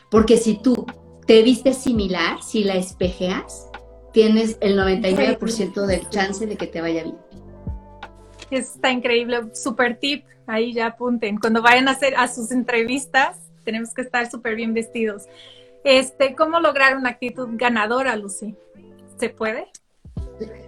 [0.09, 0.87] Porque si tú
[1.27, 3.70] te vistes similar, si la espejeas,
[4.11, 7.17] tienes el 99% del chance de que te vaya bien.
[8.49, 11.37] Está increíble, super tip, ahí ya apunten.
[11.37, 15.23] Cuando vayan a hacer a sus entrevistas, tenemos que estar súper bien vestidos.
[15.83, 18.55] Este, ¿cómo lograr una actitud ganadora, Lucy?
[19.17, 19.67] ¿Se puede?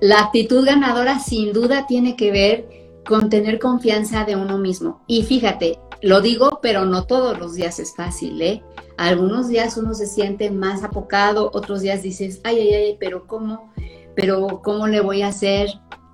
[0.01, 2.65] La actitud ganadora sin duda tiene que ver
[3.06, 5.03] con tener confianza de uno mismo.
[5.08, 8.61] Y fíjate, lo digo, pero no todos los días es fácil, ¿eh?
[8.97, 13.71] Algunos días uno se siente más apocado, otros días dices, ay, ay, ay, pero ¿cómo?
[14.13, 15.69] Pero ¿cómo le voy a hacer?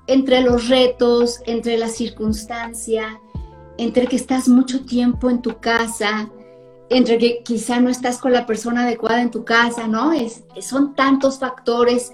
[0.06, 3.20] Entre los retos, entre la circunstancia,
[3.80, 6.30] entre que estás mucho tiempo en tu casa,
[6.92, 10.14] entre que quizá no estás con la persona adecuada en tu casa, ¿no?
[10.14, 12.14] Es, son tantos factores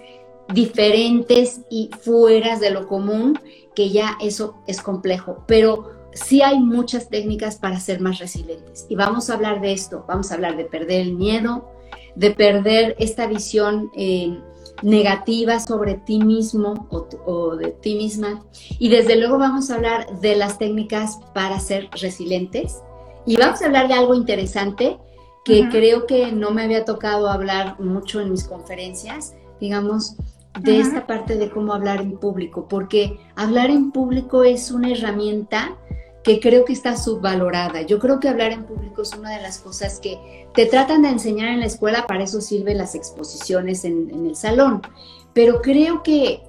[0.53, 3.37] diferentes y fueras de lo común
[3.75, 8.87] que ya eso es complejo, pero sí hay muchas técnicas para ser más resilientes.
[8.89, 11.69] Y vamos a hablar de esto, vamos a hablar de perder el miedo,
[12.15, 14.39] de perder esta visión eh,
[14.81, 18.43] negativa sobre ti mismo o, o, de ti misma.
[18.79, 22.81] Y desde luego vamos a hablar de las técnicas para ser resilientes
[23.25, 24.97] y vamos a hablar de algo interesante
[25.43, 30.15] que creo que no me había tocado hablar mucho en mis conferencias, digamos,
[30.59, 35.77] de esta parte de cómo hablar en público, porque hablar en público es una herramienta
[36.25, 37.83] que creo que está subvalorada.
[37.83, 41.09] Yo creo que hablar en público es una de las cosas que te tratan de
[41.09, 44.81] enseñar en la escuela, para eso sirven las exposiciones en, el salón.
[45.33, 46.41] Pero creo que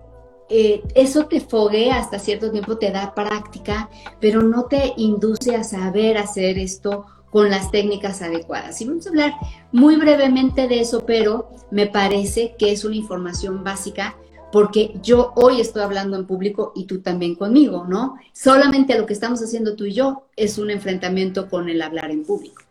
[0.49, 5.63] eh, eso te foguea hasta cierto tiempo, te da práctica, pero no te induce a
[5.63, 8.81] saber hacer esto con las técnicas adecuadas.
[8.81, 9.35] Y vamos a hablar
[9.73, 14.17] muy brevemente de eso, pero me parece que es una información básica
[14.57, 18.17] porque yo hoy estoy hablando en público y tú también conmigo, ¿no?
[18.33, 22.25] Solamente lo que estamos haciendo tú y yo es un enfrentamiento con el hablar en
[22.25, 22.63] público.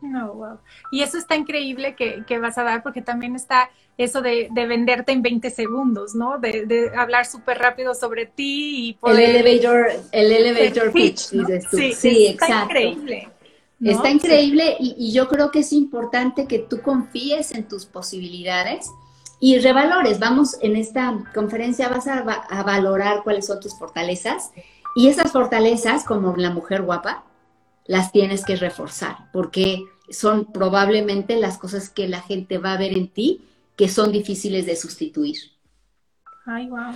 [0.00, 0.58] No, wow.
[0.90, 3.68] Y eso está increíble que, vas a dar porque también está
[3.98, 6.38] eso de, venderte en 20 segundos, ¿no?
[6.38, 9.36] De, hablar súper rápido sobre ti y poder...
[9.36, 11.76] El elevator, el elevator pitch, dices tú.
[11.76, 13.28] Sí, está increíble.
[13.84, 18.90] Está increíble y, y yo creo que es importante que tú confíes en tus posibilidades
[19.46, 20.18] y revalores.
[20.18, 22.24] Vamos, en esta conferencia vas a,
[22.64, 24.50] valorar cuáles son tus fortalezas
[24.96, 27.22] y esas fortalezas, como la mujer guapa,
[27.84, 32.98] las tienes que reforzar porque son probablemente las cosas que la gente va a ver
[32.98, 35.36] en ti que son difíciles de sustituir.
[36.44, 36.92] Ay, wow,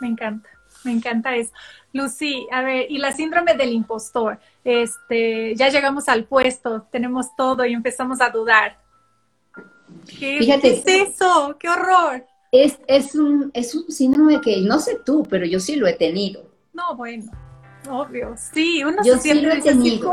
[0.00, 0.48] me encanta,
[0.82, 1.52] me encanta eso.
[1.92, 7.64] Lucy, a ver, y la síndrome del impostor, este, ya llegamos al puesto, tenemos todo
[7.64, 8.83] y empezamos a dudar.
[10.18, 11.56] ¿Qué, es eso?
[11.58, 12.26] ¡Qué horror!
[12.52, 15.94] Es, es, un, es un síndrome que no sé tú, pero yo sí lo he
[15.94, 16.50] tenido.
[16.72, 17.30] No, bueno,
[17.90, 18.34] obvio.
[18.52, 20.12] Sí, uno yo sí lo he tenido.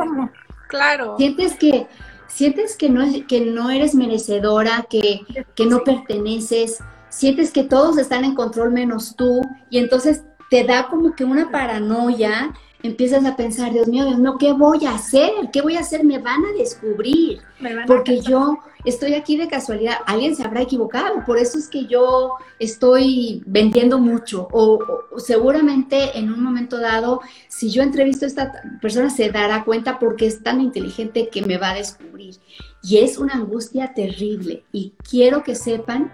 [0.68, 1.16] Claro.
[1.18, 1.88] Sientes que,
[2.28, 5.22] sientes que no, que no eres merecedora, que,
[5.56, 10.88] que no perteneces, sientes que todos están en control menos tú, y entonces te da
[10.88, 15.32] como que una paranoia empiezas a pensar, Dios mío, Dios mío, ¿qué voy a hacer?
[15.52, 16.04] ¿Qué voy a hacer?
[16.04, 17.42] Me van a descubrir.
[17.88, 19.98] porque yo estoy aquí de casualidad.
[20.06, 21.24] Alguien se habrá equivocado.
[21.26, 24.48] Por eso es que yo estoy vendiendo mucho.
[24.52, 24.80] O,
[25.18, 30.28] seguramente en un momento dado, si yo entrevisto a esta persona, se dará cuenta porque
[30.28, 32.36] es tan inteligente que me va a descubrir.
[32.84, 34.64] Y es una angustia terrible.
[34.72, 36.12] Y quiero que sepan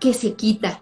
[0.00, 0.81] que se quita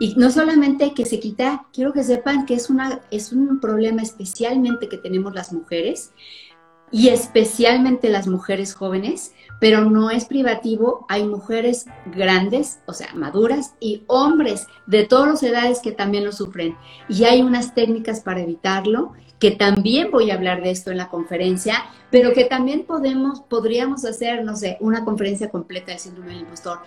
[0.00, 4.00] y no solamente que se quita, quiero que sepan que es, una, es un problema
[4.00, 6.12] especialmente que tenemos las mujeres
[6.90, 11.04] y especialmente las mujeres jóvenes, pero no es privativo.
[11.10, 16.32] Hay mujeres grandes, o sea, maduras, y hombres de todas las edades que también lo
[16.32, 16.78] sufren.
[17.10, 21.10] Y hay unas técnicas para evitarlo, que también voy a hablar de esto en la
[21.10, 26.40] conferencia, pero que también podemos, podríamos hacer, no sé, una conferencia completa del síndrome del
[26.40, 26.78] impostor.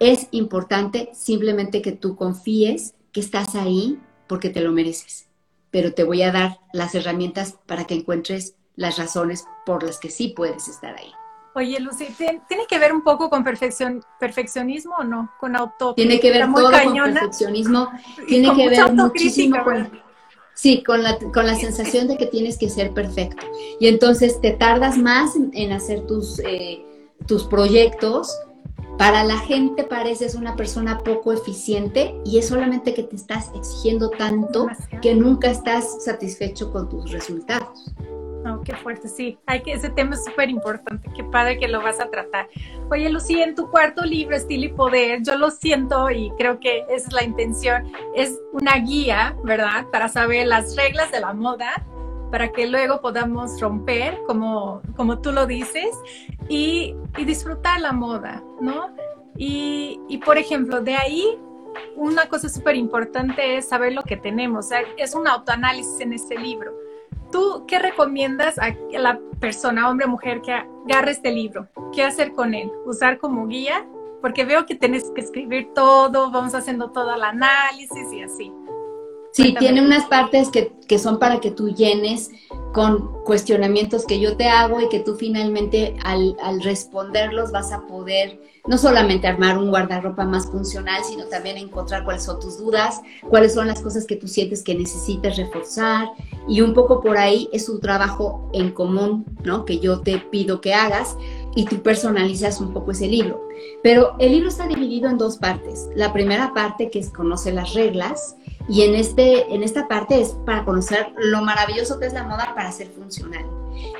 [0.00, 5.28] Es importante simplemente que tú confíes que estás ahí porque te lo mereces,
[5.70, 10.08] pero te voy a dar las herramientas para que encuentres las razones por las que
[10.08, 11.12] sí puedes estar ahí.
[11.54, 15.32] Oye, Lucy, ¿tiene que ver un poco con perfección, perfeccionismo o no?
[15.38, 15.92] Con auto.
[15.92, 17.90] Tiene que ver todo con perfeccionismo.
[18.26, 20.00] Tiene que ver muchísimo con.
[20.54, 23.44] Sí, con la, con la sensación de que tienes que ser perfecto.
[23.78, 26.84] Y entonces te tardas más en, hacer tus, eh,
[27.26, 28.34] tus proyectos
[29.00, 34.10] para la gente pareces una persona poco eficiente y es solamente que te estás exigiendo
[34.10, 34.68] tanto
[35.00, 37.94] que nunca estás satisfecho con tus resultados.
[38.46, 39.38] Oh, qué fuerte, sí.
[39.46, 41.08] Hay que, ese tema es súper importante.
[41.16, 42.50] Qué padre que lo vas a tratar.
[42.90, 46.80] Oye, Lucía, en tu cuarto libro, Estilo y Poder, yo lo siento y creo que
[46.90, 47.90] esa es la intención.
[48.14, 49.86] Es una guía, ¿verdad?
[49.90, 51.86] Para saber las reglas de la moda
[52.30, 55.90] para que luego podamos romper, como, como tú lo dices,
[56.48, 56.94] y,
[57.26, 58.90] disfrutar la moda, ¿no?
[59.36, 61.38] Y, por ejemplo, de ahí,
[61.96, 64.68] una cosa súper importante es saber lo que tenemos.
[64.96, 66.72] es un autoanálisis en este libro.
[67.32, 71.68] ¿Tú qué recomiendas a la persona, hombre o mujer, que agarre este libro?
[71.92, 72.70] ¿Qué hacer con él?
[72.84, 73.86] ¿Usar como guía?
[74.20, 78.52] Porque veo que tienes que escribir todo, vamos haciendo todo el análisis y así.
[79.42, 82.30] Sí, tiene unas partes que, que, son para que tú llenes
[82.72, 87.86] con cuestionamientos que yo te hago y que tú finalmente al, al, responderlos vas a
[87.86, 93.00] poder no solamente armar un guardarropa más funcional, sino también encontrar cuáles son tus dudas,
[93.28, 96.08] cuáles son las cosas que tú sientes que necesitas reforzar
[96.46, 99.64] y un poco por ahí es un trabajo en común, ¿no?
[99.64, 101.16] Que yo te pido que hagas
[101.54, 103.48] y tú personalizas un poco ese libro.
[103.82, 105.88] Pero el libro está dividido en dos partes.
[105.94, 108.36] La primera parte que es conoce las reglas
[108.70, 112.52] y en, este, en esta parte es para conocer lo maravilloso que es la moda
[112.54, 113.44] para ser funcional.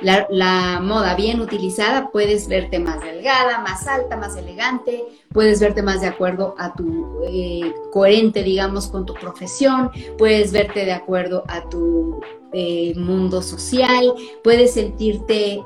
[0.01, 6.01] La, moda bien utilizada puedes verte más delgada, más alta, más elegante, puedes verte más
[6.03, 11.69] de acuerdo a tu eh, coherente, digamos, con tu profesión, puedes verte de acuerdo a
[11.69, 12.21] tu
[12.53, 14.15] eh, mundo social,
[14.45, 15.65] puedes sentirte,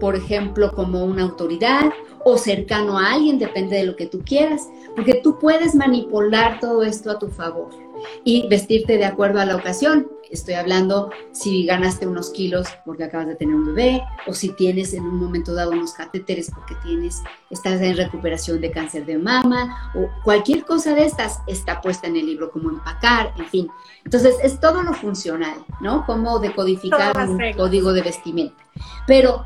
[0.00, 1.92] por ejemplo, como una autoridad
[2.24, 6.82] o cercano a alguien, depende de lo que tú quieras, porque tú puedes manipular todo
[6.82, 7.83] esto a tu favor.
[8.24, 10.08] Y vestirte de acuerdo a la ocasión.
[10.30, 14.92] Estoy hablando si ganaste unos kilos porque acabas de tener un bebé o si tienes
[14.94, 19.92] en un momento dado unos catéteres porque tienes, estás en recuperación de cáncer de mama
[19.94, 23.68] o cualquier cosa de estas está puesta en el libro, como empacar, en fin.
[24.04, 26.04] Entonces es todo lo funcional, ¿no?
[26.04, 28.64] Como decodificar un código de vestimenta.
[29.06, 29.44] Pero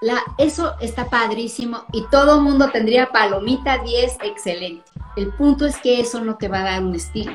[0.00, 4.90] la, eso está padrísimo y todo mundo tendría palomita 10, excelente.
[5.16, 7.32] El punto es que eso no te va a dar un estilo.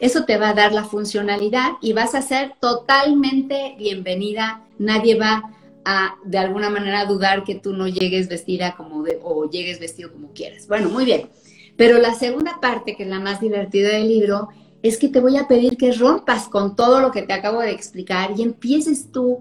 [0.00, 4.62] Eso te va a dar la funcionalidad y vas a ser totalmente bienvenida.
[4.78, 5.42] Nadie va
[5.84, 10.12] a de alguna manera dudar que tú no llegues vestida como de, o llegues vestido
[10.12, 10.68] como quieras.
[10.68, 11.28] Bueno, muy bien.
[11.76, 14.48] Pero la segunda parte, que es la más divertida del libro,
[14.82, 17.72] es que te voy a pedir que rompas con todo lo que te acabo de
[17.72, 19.40] explicar y empieces tú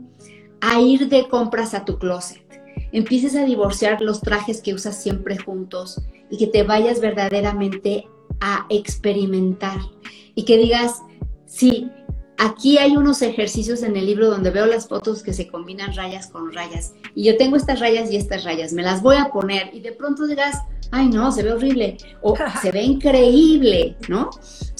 [0.60, 2.42] a ir de compras a tu closet.
[2.92, 6.02] Empieces a divorciar los trajes que usas siempre juntos
[6.32, 8.08] y que te vayas verdaderamente
[8.40, 9.80] a experimentar
[10.38, 11.02] y que digas,
[11.48, 11.90] sí,
[12.38, 16.28] aquí hay unos ejercicios en el libro donde veo las fotos que se combinan rayas
[16.28, 19.72] con rayas y yo tengo estas rayas y estas rayas, me las voy a poner
[19.74, 20.62] y de pronto digas,
[20.92, 24.30] ay no, se ve horrible o se ve increíble, ¿no?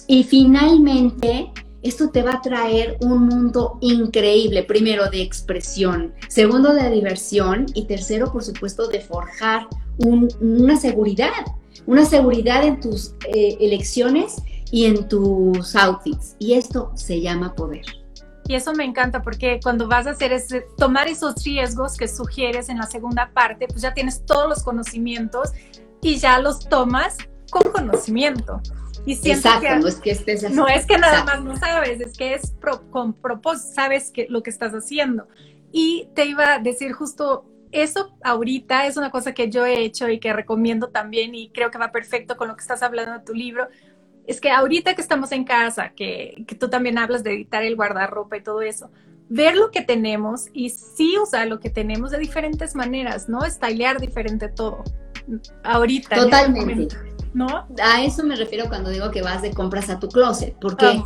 [0.06, 1.52] Y finalmente,
[1.82, 7.86] esto te va a traer un mundo increíble, primero de expresión, segundo de diversión y
[7.86, 11.32] tercero, por supuesto, de forjar una seguridad,
[11.88, 14.36] una seguridad en tus eh, elecciones
[14.72, 16.36] y en tus outfits.
[16.40, 17.86] Y esto se llama poder.
[18.48, 22.70] Y eso me encanta porque cuando vas a hacer ese, tomar esos riesgos que sugieres
[22.70, 25.52] en la segunda parte, pues ya tienes todos los conocimientos
[26.02, 27.18] y ya los tomas
[27.52, 28.62] con conocimiento.
[29.06, 30.54] Y Exacto, no es que estés así.
[30.54, 32.54] No es que nada más no sabes, es que es
[32.90, 35.28] con propósito, sabes que, lo que estás haciendo.
[35.72, 40.10] Y te iba a decir justo eso ahorita es una cosa que yo he hecho
[40.10, 43.26] y que recomiendo también y creo que va perfecto con lo que estás hablando de
[43.26, 43.68] tu libro,
[44.28, 48.38] es que ahorita que estamos en casa, que, tú también hablas de editar el guardarropa
[48.38, 48.92] y todo eso,
[49.30, 53.44] ver lo que tenemos y sí usar lo que tenemos de diferentes maneras, ¿no?
[53.46, 54.84] Estilear diferente todo.
[55.64, 56.16] Ahorita.
[56.16, 56.96] Este Totalmente.
[57.34, 57.68] ¿No?
[57.82, 61.02] A eso me refiero cuando digo que vas de compras a tu closet, porque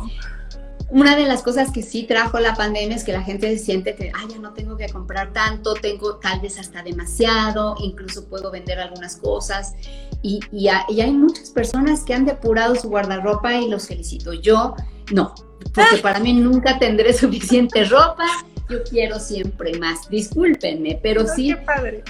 [0.92, 4.12] una de las cosas que sí trajo la pandemia es que la gente siente que,
[4.14, 8.78] ay, ya no tengo que comprar tanto, tengo tal vez hasta demasiado, incluso puedo vender
[8.78, 9.74] algunas cosas.
[10.20, 14.34] Y, y, hay muchas personas que han depurado su guardarropa y los felicito.
[14.34, 14.76] Yo
[15.12, 15.34] no,
[15.72, 18.26] porque para mí nunca tendré suficiente ropa.
[18.72, 20.08] Yo quiero siempre más.
[20.08, 21.54] Discúlpenme, pero sí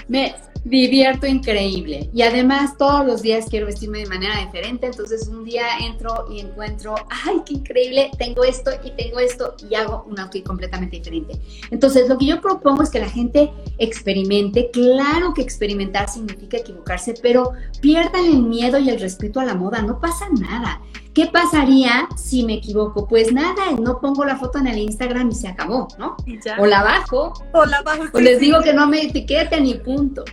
[0.07, 0.33] me,
[0.63, 2.09] divierto increíble.
[2.13, 4.87] Y además todos los días quiero vestirme de manera diferente.
[4.87, 6.95] Entonces un día entro y encuentro,
[7.25, 11.37] ay, qué increíble, tengo esto y tengo esto y hago un outfit completamente diferente.
[11.69, 14.69] Entonces lo que yo propongo es que la gente experimente.
[14.71, 17.51] Claro que experimentar significa equivocarse, pero
[17.81, 19.81] pierdan el miedo y el respeto a la moda.
[19.81, 20.81] No pasa nada.
[21.13, 23.07] ¿Qué pasaría si me equivoco?
[23.07, 26.17] Pues nada, no pongo la foto en el Instagram y se acabó, ¿no?
[26.57, 27.33] O la bajo.
[27.53, 28.05] O la bajo.
[28.13, 30.23] O les digo que no me etiqueten y punto.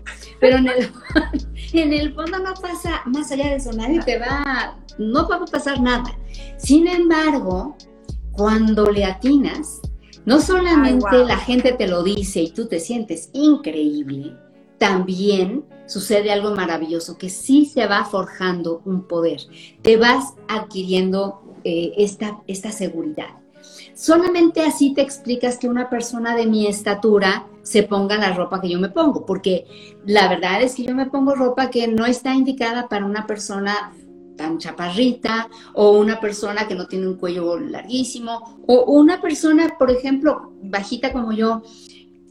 [0.41, 0.91] Pero en el,
[1.75, 5.45] en el fondo no pasa más allá de eso, nadie te va, no va a
[5.45, 6.17] pasar nada.
[6.57, 7.77] Sin embargo,
[8.33, 9.83] cuando le atinas,
[10.25, 14.35] no solamente la gente te lo dice y tú te sientes increíble,
[14.81, 19.43] también sucede algo maravilloso, que sí se va forjando un poder,
[19.83, 23.29] te vas adquiriendo eh, esta, esta seguridad.
[23.95, 28.71] Solamente así te explicas que una persona de mi estatura se ponga la ropa que
[28.71, 29.67] yo me pongo, porque
[30.07, 33.93] la verdad es que yo me pongo ropa que no está indicada para una persona
[34.39, 39.91] tan chaparrita o una persona que no tiene un cuello larguísimo o una persona, por
[39.91, 41.63] ejemplo, bajita como yo,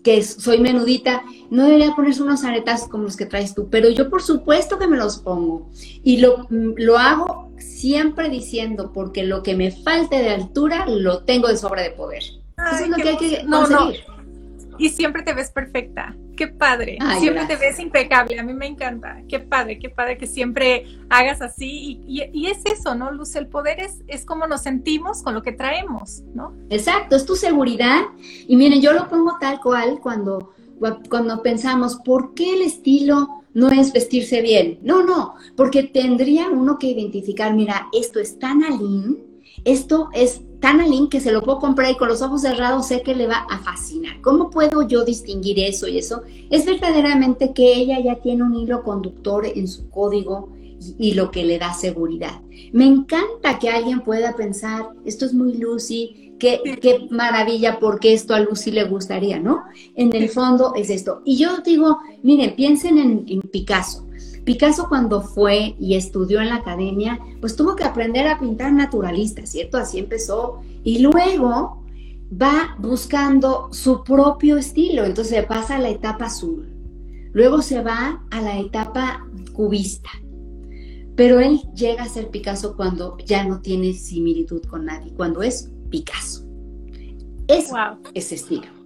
[0.04, 4.10] que soy menudita, no debería ponerse unos aretas como los que traes tú, pero yo
[4.10, 5.70] por supuesto que me los pongo
[6.04, 11.47] y lo, lo hago siempre diciendo, porque lo que me falte de altura lo tengo
[11.47, 12.24] de sobra de poder.
[12.24, 14.04] Eso es lo que hay que conseguir.
[14.80, 16.15] Y siempre te ves perfecta.
[16.36, 16.97] Qué padre.
[17.19, 18.39] siempre te ves impecable.
[18.39, 19.21] A mí me encanta.
[19.27, 22.01] Qué padre, qué padre que siempre hagas así.
[22.07, 23.36] Y, y, es eso, ¿no, Luz?
[23.36, 26.53] El poder es, es como nos sentimos con lo que traemos, ¿no?
[26.69, 28.03] Exacto, es tu seguridad.
[28.47, 30.53] Y miren, yo lo pongo tal cual cuando,
[31.09, 34.80] cuando pensamos, ¿por qué el estilo no es vestirse bien?
[34.82, 39.28] No, no, porque tendría uno que identificar, mira, esto es tan alín,
[39.66, 43.01] esto es tan link que se lo puedo comprar y con los ojos cerrados sé
[43.01, 44.20] que le va a fascinar.
[44.22, 46.24] ¿Cómo puedo yo distinguir eso y eso?
[46.49, 50.49] Es verdaderamente que ella ya tiene un hilo conductor en su código
[50.97, 52.41] y, lo que le da seguridad.
[52.72, 58.34] Me encanta que alguien pueda pensar, esto es muy Lucy, qué, qué maravilla, porque esto
[58.34, 59.64] a Lucy le gustaría, ¿no?
[59.95, 61.22] En el fondo es esto.
[61.26, 64.09] Y yo digo, miren, piensen en, en Picasso.
[64.50, 69.45] Picasso cuando fue y estudió en la academia, pues tuvo que aprender a pintar naturalista,
[69.45, 69.78] ¿cierto?
[69.78, 70.62] Así empezó.
[70.84, 71.84] Y luego
[72.34, 76.68] va buscando su propio estilo, entonces pasa a la etapa azul.
[77.32, 79.24] Luego se va a la etapa
[79.54, 80.10] cubista.
[81.16, 85.70] Pero él llega a ser Picasso cuando ya no tiene similitud con nadie, cuando es
[85.91, 86.43] Picasso.
[87.47, 87.70] Es
[88.16, 88.78] ese estilo.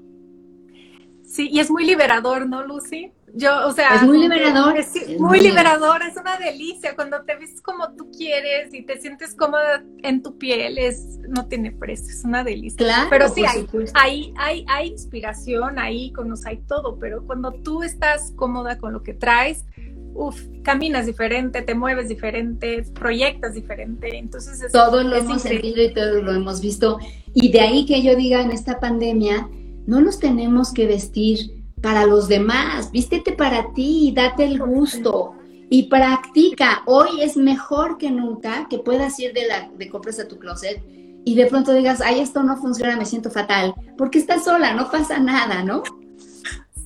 [1.33, 3.11] Sí, y es muy liberador, ¿no, Lucy?
[3.33, 4.77] Yo, o sea, es muy liberador.
[4.77, 9.33] Es, muy, liberador, es una delicia cuando te ves como tú quieres y te sientes
[9.33, 12.77] cómoda en tu piel, es no tiene precio, es una delicia.
[12.77, 17.81] Claro, pero sí hay, hay, hay, hay, inspiración, hay iconos, hay todo, pero cuando tú
[17.81, 19.65] estás cómoda con lo que traes,
[20.13, 25.91] uff, caminas diferente, te mueves diferente, proyectas diferente, entonces es, todo lo hemos sentido y
[25.95, 26.99] todo lo hemos visto
[27.33, 29.49] y de ahí que yo diga en esta pandemia
[29.85, 35.33] no nos tenemos que vestir para los demás, vístete para ti, date el gusto
[35.69, 36.83] y practica.
[36.85, 40.81] Hoy es mejor que nunca que puedas ir de, la, de compras a tu closet
[41.25, 44.91] y de pronto digas, ay, esto no funciona, me siento fatal, porque estás sola, no
[44.91, 45.83] pasa nada, ¿no?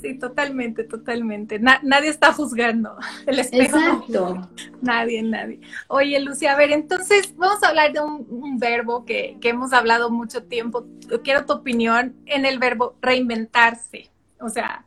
[0.01, 1.59] Sí, totalmente, totalmente.
[1.59, 3.77] nadie está juzgando el espejo.
[3.77, 4.49] Exacto.
[4.81, 5.59] Nadie, nadie.
[5.87, 9.73] Oye, Lucia, a ver, entonces vamos a hablar de un, un verbo que, que, hemos
[9.73, 10.85] hablado mucho tiempo.
[11.23, 14.11] Quiero tu opinión en el verbo reinventarse.
[14.39, 14.85] O sea,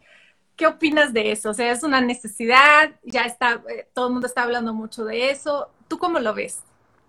[0.61, 1.49] ¿Qué opinas de eso?
[1.49, 5.31] O sea, es una necesidad, ya está, eh, todo el mundo está hablando mucho de
[5.31, 5.69] eso.
[5.89, 6.59] ¿Tú cómo lo ves?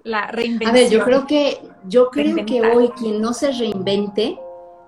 [0.06, 0.70] La reinvención.
[0.70, 4.40] A ver, yo creo que, yo creo que hoy quien no se reinvente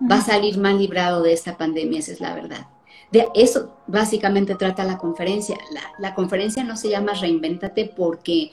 [0.10, 2.68] va a salir más librado de esta pandemia, esa es la verdad.
[3.14, 5.56] De eso básicamente trata la conferencia.
[6.00, 8.52] La, conferencia no se llama Reinvéntate porque,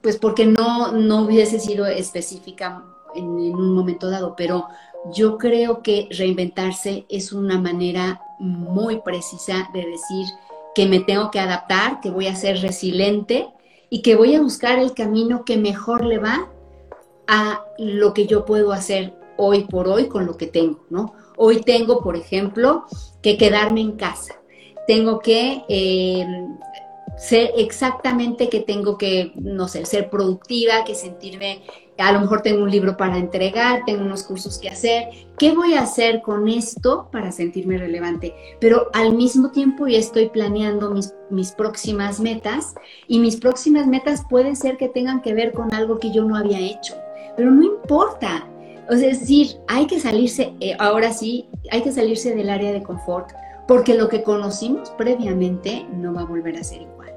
[0.00, 2.82] pues porque no, no hubiese sido específica
[3.14, 4.68] en un momento dado, pero
[5.12, 10.28] yo creo que reinventarse es una manera muy precisa de decir
[10.74, 13.48] que me tengo que adaptar, que voy a ser resiliente
[13.90, 16.48] y que voy a buscar el camino que mejor le va
[17.26, 21.12] a lo que yo puedo hacer hoy por hoy con lo que tengo, ¿no?
[21.36, 22.84] Hoy tengo, por ejemplo,
[23.22, 24.34] que quedarme en casa.
[24.86, 26.26] Tengo que eh,
[27.16, 31.62] sé exactamente que tengo que, no ser productiva, que sentirme,
[31.98, 35.08] a lo mejor tengo un libro para entregar, tengo unos cursos que hacer,
[35.38, 38.34] ¿qué voy a hacer con esto para sentirme relevante?
[38.60, 40.94] Pero al mismo tiempo ya estoy planeando
[41.30, 42.74] mis próximas metas
[43.06, 46.36] y mis próximas metas pueden ser que tengan que ver con algo que yo no
[46.36, 46.94] había hecho,
[47.36, 48.48] pero no importa.
[48.88, 52.72] O sea, es decir, hay que salirse, eh, ahora sí, hay que salirse del área
[52.72, 53.32] de confort,
[53.66, 57.12] porque lo que conocimos previamente no va a volver a ser igual.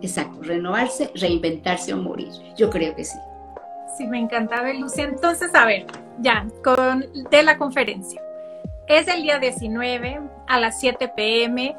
[0.00, 2.28] Exacto, renovarse, reinventarse o morir.
[2.56, 3.18] Yo creo que sí.
[3.96, 5.04] Sí, me encantaba, Lucia.
[5.04, 5.86] Entonces, a ver,
[6.20, 8.22] ya, con, de la conferencia.
[8.86, 11.76] Es el día 19 a las 7 pm.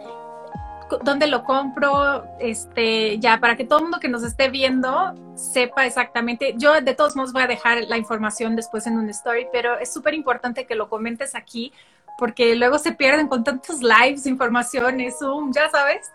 [1.03, 2.25] ¿Dónde lo compro?
[2.39, 6.53] Este, ya, para que todo el mundo que nos esté viendo sepa exactamente.
[6.57, 9.93] Yo, de todos modos, voy a dejar la información después en un story, pero es
[9.93, 11.71] súper importante que lo comentes aquí,
[12.17, 16.11] porque luego se pierden con tantos lives, informaciones, Zoom, ya sabes.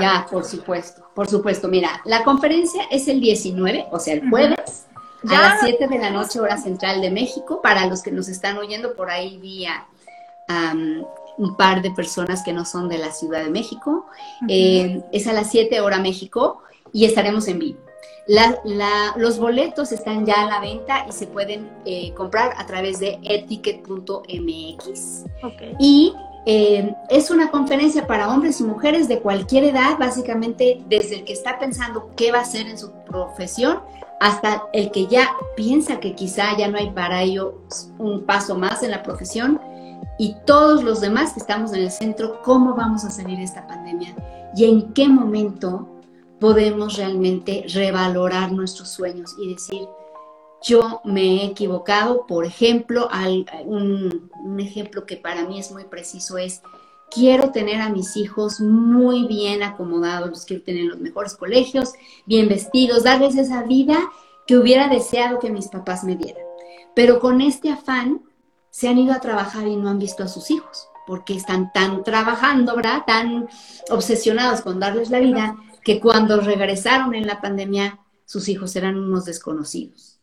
[0.00, 1.68] Ya, por supuesto, por supuesto.
[1.68, 4.86] Mira, la conferencia es el 19, o sea, el jueves,
[5.28, 7.60] a las 7 de la noche, hora central de México.
[7.60, 9.86] Para los que nos están oyendo por ahí vía
[11.38, 14.06] un par de personas que no son de la Ciudad de México.
[14.48, 16.62] Eh, es a las 7 hora México
[16.92, 17.78] y estaremos en vivo.
[19.16, 23.18] los boletos están ya a la venta y se pueden eh, comprar a través de
[23.22, 24.24] etiquet.mx.
[25.42, 25.74] Okay.
[25.78, 26.14] Y
[26.48, 31.32] eh, es una conferencia para hombres y mujeres de cualquier edad, básicamente desde el que
[31.32, 33.80] está pensando qué va a hacer en su profesión
[34.20, 37.60] hasta el que ya piensa que quizá ya no hay para ello
[37.98, 39.60] un paso más en la profesión
[40.18, 43.66] y todos los demás que estamos en el centro, cómo vamos a salir de esta
[43.66, 44.14] pandemia
[44.54, 45.88] y en qué momento
[46.40, 49.88] podemos realmente revalorar nuestros sueños y decir,
[50.62, 53.08] yo me he equivocado, por ejemplo,
[53.64, 56.62] un, ejemplo que para mí es muy preciso es,
[57.10, 61.92] quiero tener a mis hijos muy bien acomodados, los quiero tener en los mejores colegios,
[62.24, 63.98] bien vestidos, darles esa vida
[64.46, 66.42] que hubiera deseado que mis papás me dieran.
[66.94, 68.22] Pero con este afán
[68.76, 72.04] se han ido a trabajar y no han visto a sus hijos, porque están tan
[72.04, 73.04] trabajando, ¿verdad?
[73.06, 73.48] Tan
[73.88, 79.24] obsesionados con darles la vida, que cuando regresaron en la pandemia, sus hijos eran unos
[79.24, 80.20] desconocidos.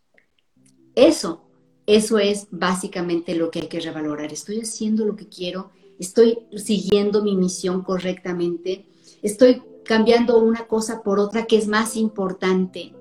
[0.93, 1.47] Eso,
[1.87, 4.31] eso es básicamente lo que hay que revalorar.
[4.31, 8.85] Estoy haciendo lo que quiero, estoy siguiendo mi misión correctamente,
[9.23, 12.93] estoy cambiando una cosa por otra que es más importante.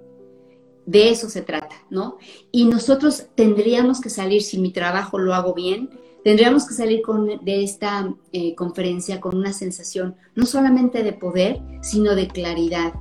[0.87, 2.19] De eso se trata, ¿no?
[2.51, 5.91] Y nosotros tendríamos que salir, si mi trabajo lo hago bien,
[6.25, 11.61] tendríamos que salir con, de esta eh, conferencia con una sensación no solamente de poder,
[11.83, 12.95] sino de claridad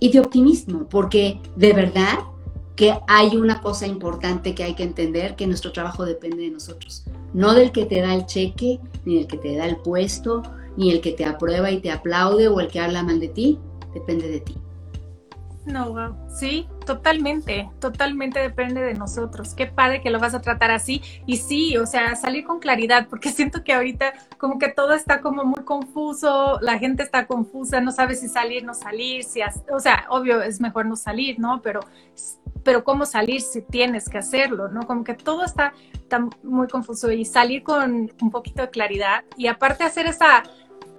[0.00, 2.18] y de optimismo, porque de verdad
[2.76, 7.04] que hay una cosa importante que hay que entender, que nuestro trabajo depende de nosotros,
[7.32, 10.42] no del que te da el cheque, ni del que te da el puesto,
[10.76, 13.58] ni el que te aprueba y te aplaude o el que habla mal de ti,
[13.92, 14.56] depende de ti.
[15.66, 16.14] No.
[16.28, 19.54] Sí, totalmente, totalmente depende de nosotros.
[19.54, 21.00] Qué padre que lo vas a tratar así.
[21.26, 25.20] Y sí, o sea, salir con claridad, porque siento que ahorita como que todo está
[25.20, 29.40] como muy confuso, la gente está confusa, no sabe si salir, no salir, si,
[29.72, 31.62] o sea, obvio es mejor no salir, ¿no?
[31.62, 31.80] Pero,
[32.62, 34.86] pero cómo salir si tienes que hacerlo, ¿no?
[34.86, 39.46] Como que todo está, está muy confuso y salir con un poquito de claridad y
[39.46, 40.42] aparte hacer esa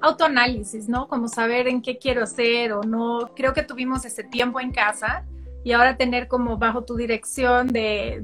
[0.01, 1.07] autoanálisis, ¿no?
[1.07, 3.31] Como saber en qué quiero hacer o no.
[3.35, 5.25] Creo que tuvimos ese tiempo en casa
[5.63, 8.23] y ahora tener como bajo tu dirección de,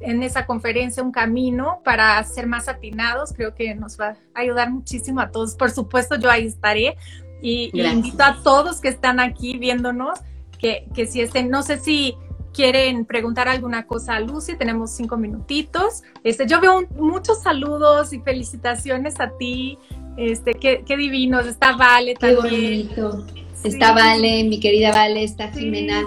[0.00, 4.70] en esa conferencia un camino para ser más atinados, creo que nos va a ayudar
[4.70, 5.54] muchísimo a todos.
[5.54, 6.96] Por supuesto, yo ahí estaré
[7.42, 10.18] y, invito a todos que están aquí viéndonos
[10.58, 12.16] que, que si estén, no sé si
[12.52, 16.02] quieren preguntar alguna cosa a Lucy, tenemos cinco minutitos.
[16.24, 19.78] Este, yo veo muchos saludos y felicitaciones a ti.
[20.18, 22.90] Este, qué, qué divinos, está Vale también.
[23.62, 26.02] Está Vale, mi querida Vale, está Jimena,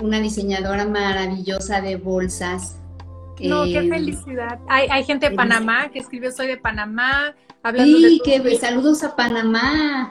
[0.00, 2.78] una diseñadora maravillosa de bolsas.
[3.40, 4.58] No, qué eh, felicidad.
[4.68, 7.34] Hay, hay gente de Panamá que escribió Soy de Panamá.
[7.62, 10.10] Hablando sí, que saludos a Panamá.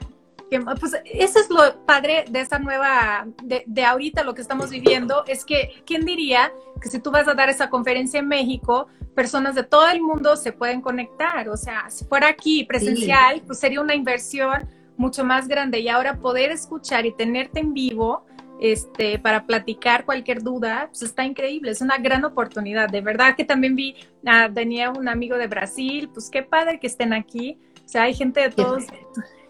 [0.79, 5.23] Pues eso es lo padre de esta nueva, de, de, ahorita lo que estamos viviendo,
[5.25, 9.55] es que, ¿quién diría que si tú vas a dar esa conferencia en México, personas
[9.55, 11.47] de todo el mundo se pueden conectar.
[11.49, 15.79] O sea, si fuera aquí presencial, pues sería una inversión mucho más grande.
[15.79, 18.25] Y ahora poder escuchar y tenerte en vivo
[18.59, 22.89] este, para platicar cualquier duda, pues está increíble, es una gran oportunidad.
[22.89, 23.95] De verdad que también vi,
[24.25, 27.57] a tenía un amigo de Brasil, pues qué padre que estén aquí.
[27.83, 28.85] O sea, hay gente de todos.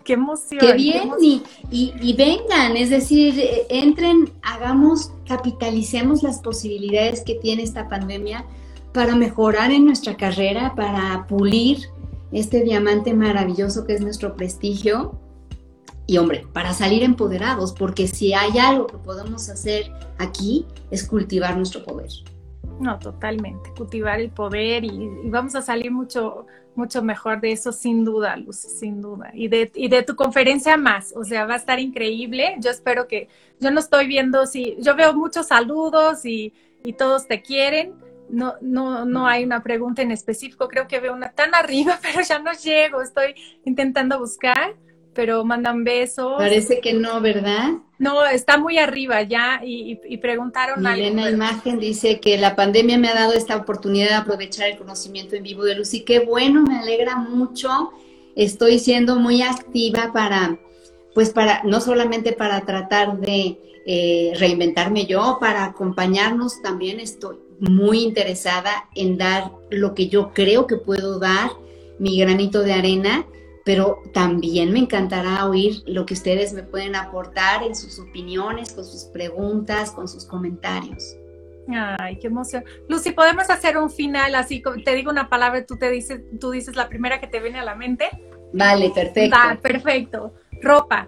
[0.04, 0.60] Qué emoción.
[0.60, 3.36] Qué bien, Y, y, vengan, es decir,
[3.70, 8.46] entren, hagamos, capitalicemos las posibilidades que tiene esta pandemia
[8.94, 11.90] para mejorar en nuestra carrera, para pulir
[12.32, 15.20] este diamante maravilloso que es nuestro prestigio.
[16.08, 21.56] Y hombre, para salir empoderados, porque si hay algo que podemos hacer aquí es cultivar
[21.56, 22.10] nuestro poder.
[22.80, 28.06] No, totalmente, cultivar el poder y, vamos a salir mucho, mucho mejor de eso sin
[28.06, 29.32] duda, Luz, sin duda.
[29.34, 32.56] Y de, y de tu conferencia más, o sea, va a estar increíble.
[32.60, 33.28] Yo espero que,
[33.60, 36.54] yo no estoy viendo si, yo veo muchos saludos y,
[36.84, 37.94] y todos te quieren,
[38.32, 42.22] no, no, no hay una pregunta en específico, creo que veo una tan arriba, pero
[42.22, 44.76] ya no llego, estoy intentando buscar,
[45.14, 46.34] pero mandan besos.
[46.38, 47.72] Parece que no, ¿verdad?
[48.00, 53.10] No, está muy arriba ya y, y, preguntaron Milena Imagen dice que la pandemia me
[53.10, 56.02] ha dado esta oportunidad de aprovechar el conocimiento en vivo de Lucy.
[56.02, 57.92] Qué bueno, me alegra mucho.
[58.36, 60.58] Estoy siendo muy activa para,
[61.14, 68.02] pues para, no solamente para tratar de eh, reinventarme yo, para acompañarnos también estoy muy
[68.04, 71.52] interesada en dar lo que yo creo que puedo dar,
[72.00, 73.26] mi granito de arena,
[73.66, 78.86] pero también me encantará oír lo que ustedes me pueden aportar en sus opiniones, con
[78.86, 81.16] sus preguntas, con sus comentarios.
[82.00, 82.64] Ay, qué emoción.
[82.90, 84.62] Lucy, ¿podemos hacer un final así?
[84.84, 87.66] Te digo una palabra, tú te dices, tú dices la primera que te viene a
[87.66, 88.10] la mente.
[88.54, 89.38] Vale, perfecto.
[89.38, 90.34] Va, perfecto.
[90.62, 91.08] Ropa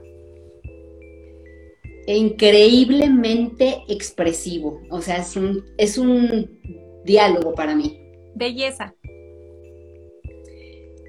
[2.07, 4.81] increíblemente expresivo.
[4.89, 6.59] O sea, es un, es un
[7.05, 7.99] diálogo para mí.
[8.35, 8.93] Belleza.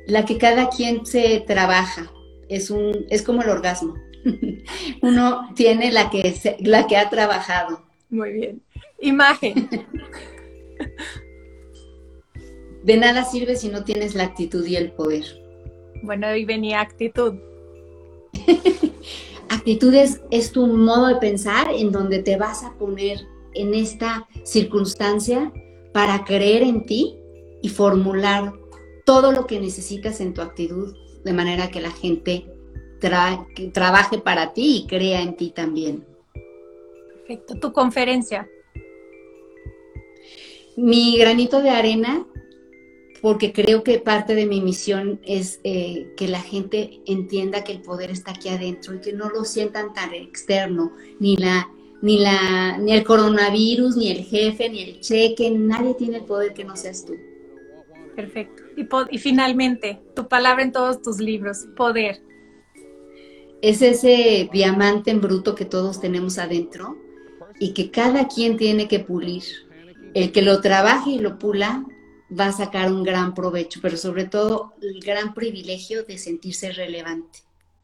[0.06, 2.10] La que cada quien se trabaja.
[2.48, 3.94] Es, un, es como el orgasmo.
[5.02, 7.84] Uno tiene la que, la que ha trabajado.
[8.10, 8.62] Muy bien.
[9.00, 9.68] Imagen.
[12.84, 15.24] De nada sirve si no tienes la actitud y el poder.
[16.02, 17.34] Bueno, hoy venía actitud.
[19.48, 23.20] Actitudes es tu modo de pensar en donde te vas a poner
[23.54, 25.50] en esta circunstancia
[25.94, 27.16] para creer en ti
[27.62, 28.52] y formular
[29.04, 30.94] todo lo que necesitas en tu actitud
[31.24, 32.46] de manera que la gente
[33.72, 36.06] trabaje para ti y crea en ti también.
[37.26, 37.54] Perfecto.
[37.56, 38.48] Tu conferencia.
[40.76, 42.26] Mi granito de arena
[43.24, 47.80] porque creo que parte de mi misión es eh, que la gente entienda que el
[47.80, 51.70] poder está aquí adentro y que no lo sientan tan externo, ni la
[52.02, 56.52] ni la ni el coronavirus, ni el jefe, ni el cheque, nadie tiene el poder
[56.52, 57.14] que no seas tú.
[58.14, 58.62] Perfecto.
[58.76, 62.22] Y, y finalmente, tu palabra en todos tus libros, poder.
[63.62, 66.98] Es ese diamante en bruto que todos tenemos adentro
[67.58, 69.42] y que cada quien tiene que pulir.
[70.12, 71.84] El que lo trabaje y lo pula
[72.38, 77.40] va a sacar un gran provecho, pero sobre todo el gran privilegio de sentirse relevante.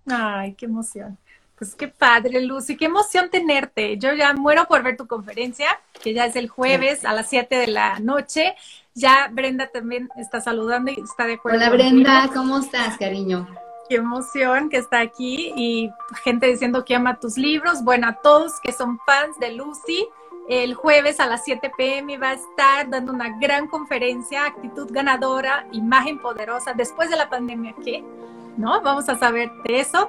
[0.06, 1.18] Ay, qué emoción.
[1.60, 3.98] Pues qué padre, Lucy, qué emoción tenerte.
[3.98, 5.68] Yo ya muero por ver tu conferencia,
[6.02, 8.54] que ya es el jueves a las 7 de la noche.
[8.94, 11.58] Ya Brenda también está saludando y está de acuerdo.
[11.58, 13.46] Hola Brenda, ¿cómo estás, cariño?
[13.90, 15.90] Qué emoción que está aquí y
[16.24, 17.84] gente diciendo que ama tus libros.
[17.84, 20.08] Bueno, a todos que son fans de Lucy,
[20.48, 25.66] el jueves a las 7 pm va a estar dando una gran conferencia, actitud ganadora,
[25.72, 27.74] imagen poderosa después de la pandemia.
[27.84, 28.02] ¿Qué?
[28.56, 28.80] ¿No?
[28.80, 30.08] Vamos a saber de eso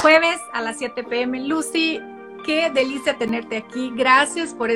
[0.00, 1.40] jueves a las 7 pm.
[1.40, 2.00] Lucy,
[2.44, 3.92] qué delicia tenerte aquí.
[3.94, 4.70] Gracias por,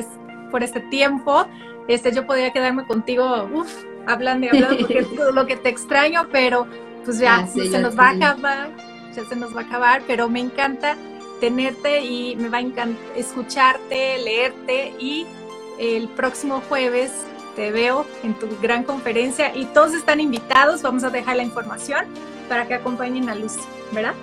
[0.50, 1.46] por este tiempo.
[1.88, 3.72] Este, yo podría quedarme contigo, uff,
[4.06, 6.66] hablando y hablando porque es todo lo que te extraño, pero
[7.04, 8.70] pues ya, se nos va a acabar,
[9.14, 10.96] ya se nos va a acabar, pero me encanta
[11.40, 15.26] tenerte y me va a encantar escucharte, leerte y
[15.78, 17.12] el próximo jueves
[17.56, 22.06] te veo en tu gran conferencia y todos están invitados, vamos a dejar la información
[22.48, 23.60] para que acompañen a Lucy,
[23.92, 24.14] ¿verdad?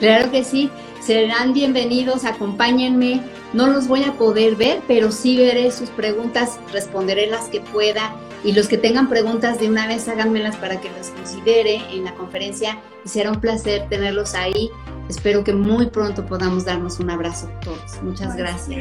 [0.00, 0.70] Claro que sí,
[1.00, 3.20] serán bienvenidos, acompáñenme.
[3.52, 8.14] No los voy a poder ver, pero sí veré sus preguntas, responderé las que pueda
[8.44, 12.14] y los que tengan preguntas de una vez háganmelas para que las considere en la
[12.14, 14.70] conferencia y será un placer tenerlos ahí.
[15.08, 18.02] Espero que muy pronto podamos darnos un abrazo todos.
[18.02, 18.80] Muchas gracias.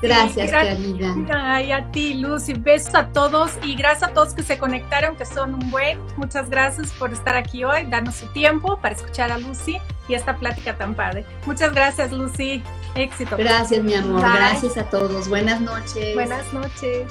[0.00, 1.14] gracias, querida.
[1.30, 2.54] Ay, a ti, Lucy.
[2.54, 5.98] Besos a todos y gracias a todos que se conectaron, que son un buen.
[6.16, 10.36] Muchas gracias por estar aquí hoy, darnos su tiempo para escuchar a Lucy y esta
[10.36, 11.26] plática tan padre.
[11.46, 12.62] Muchas gracias, Lucy.
[12.94, 13.36] Éxito.
[13.36, 14.05] Gracias, mi amor.
[14.14, 15.28] Gracias a todos.
[15.28, 16.14] Buenas noches.
[16.14, 17.10] Buenas noches.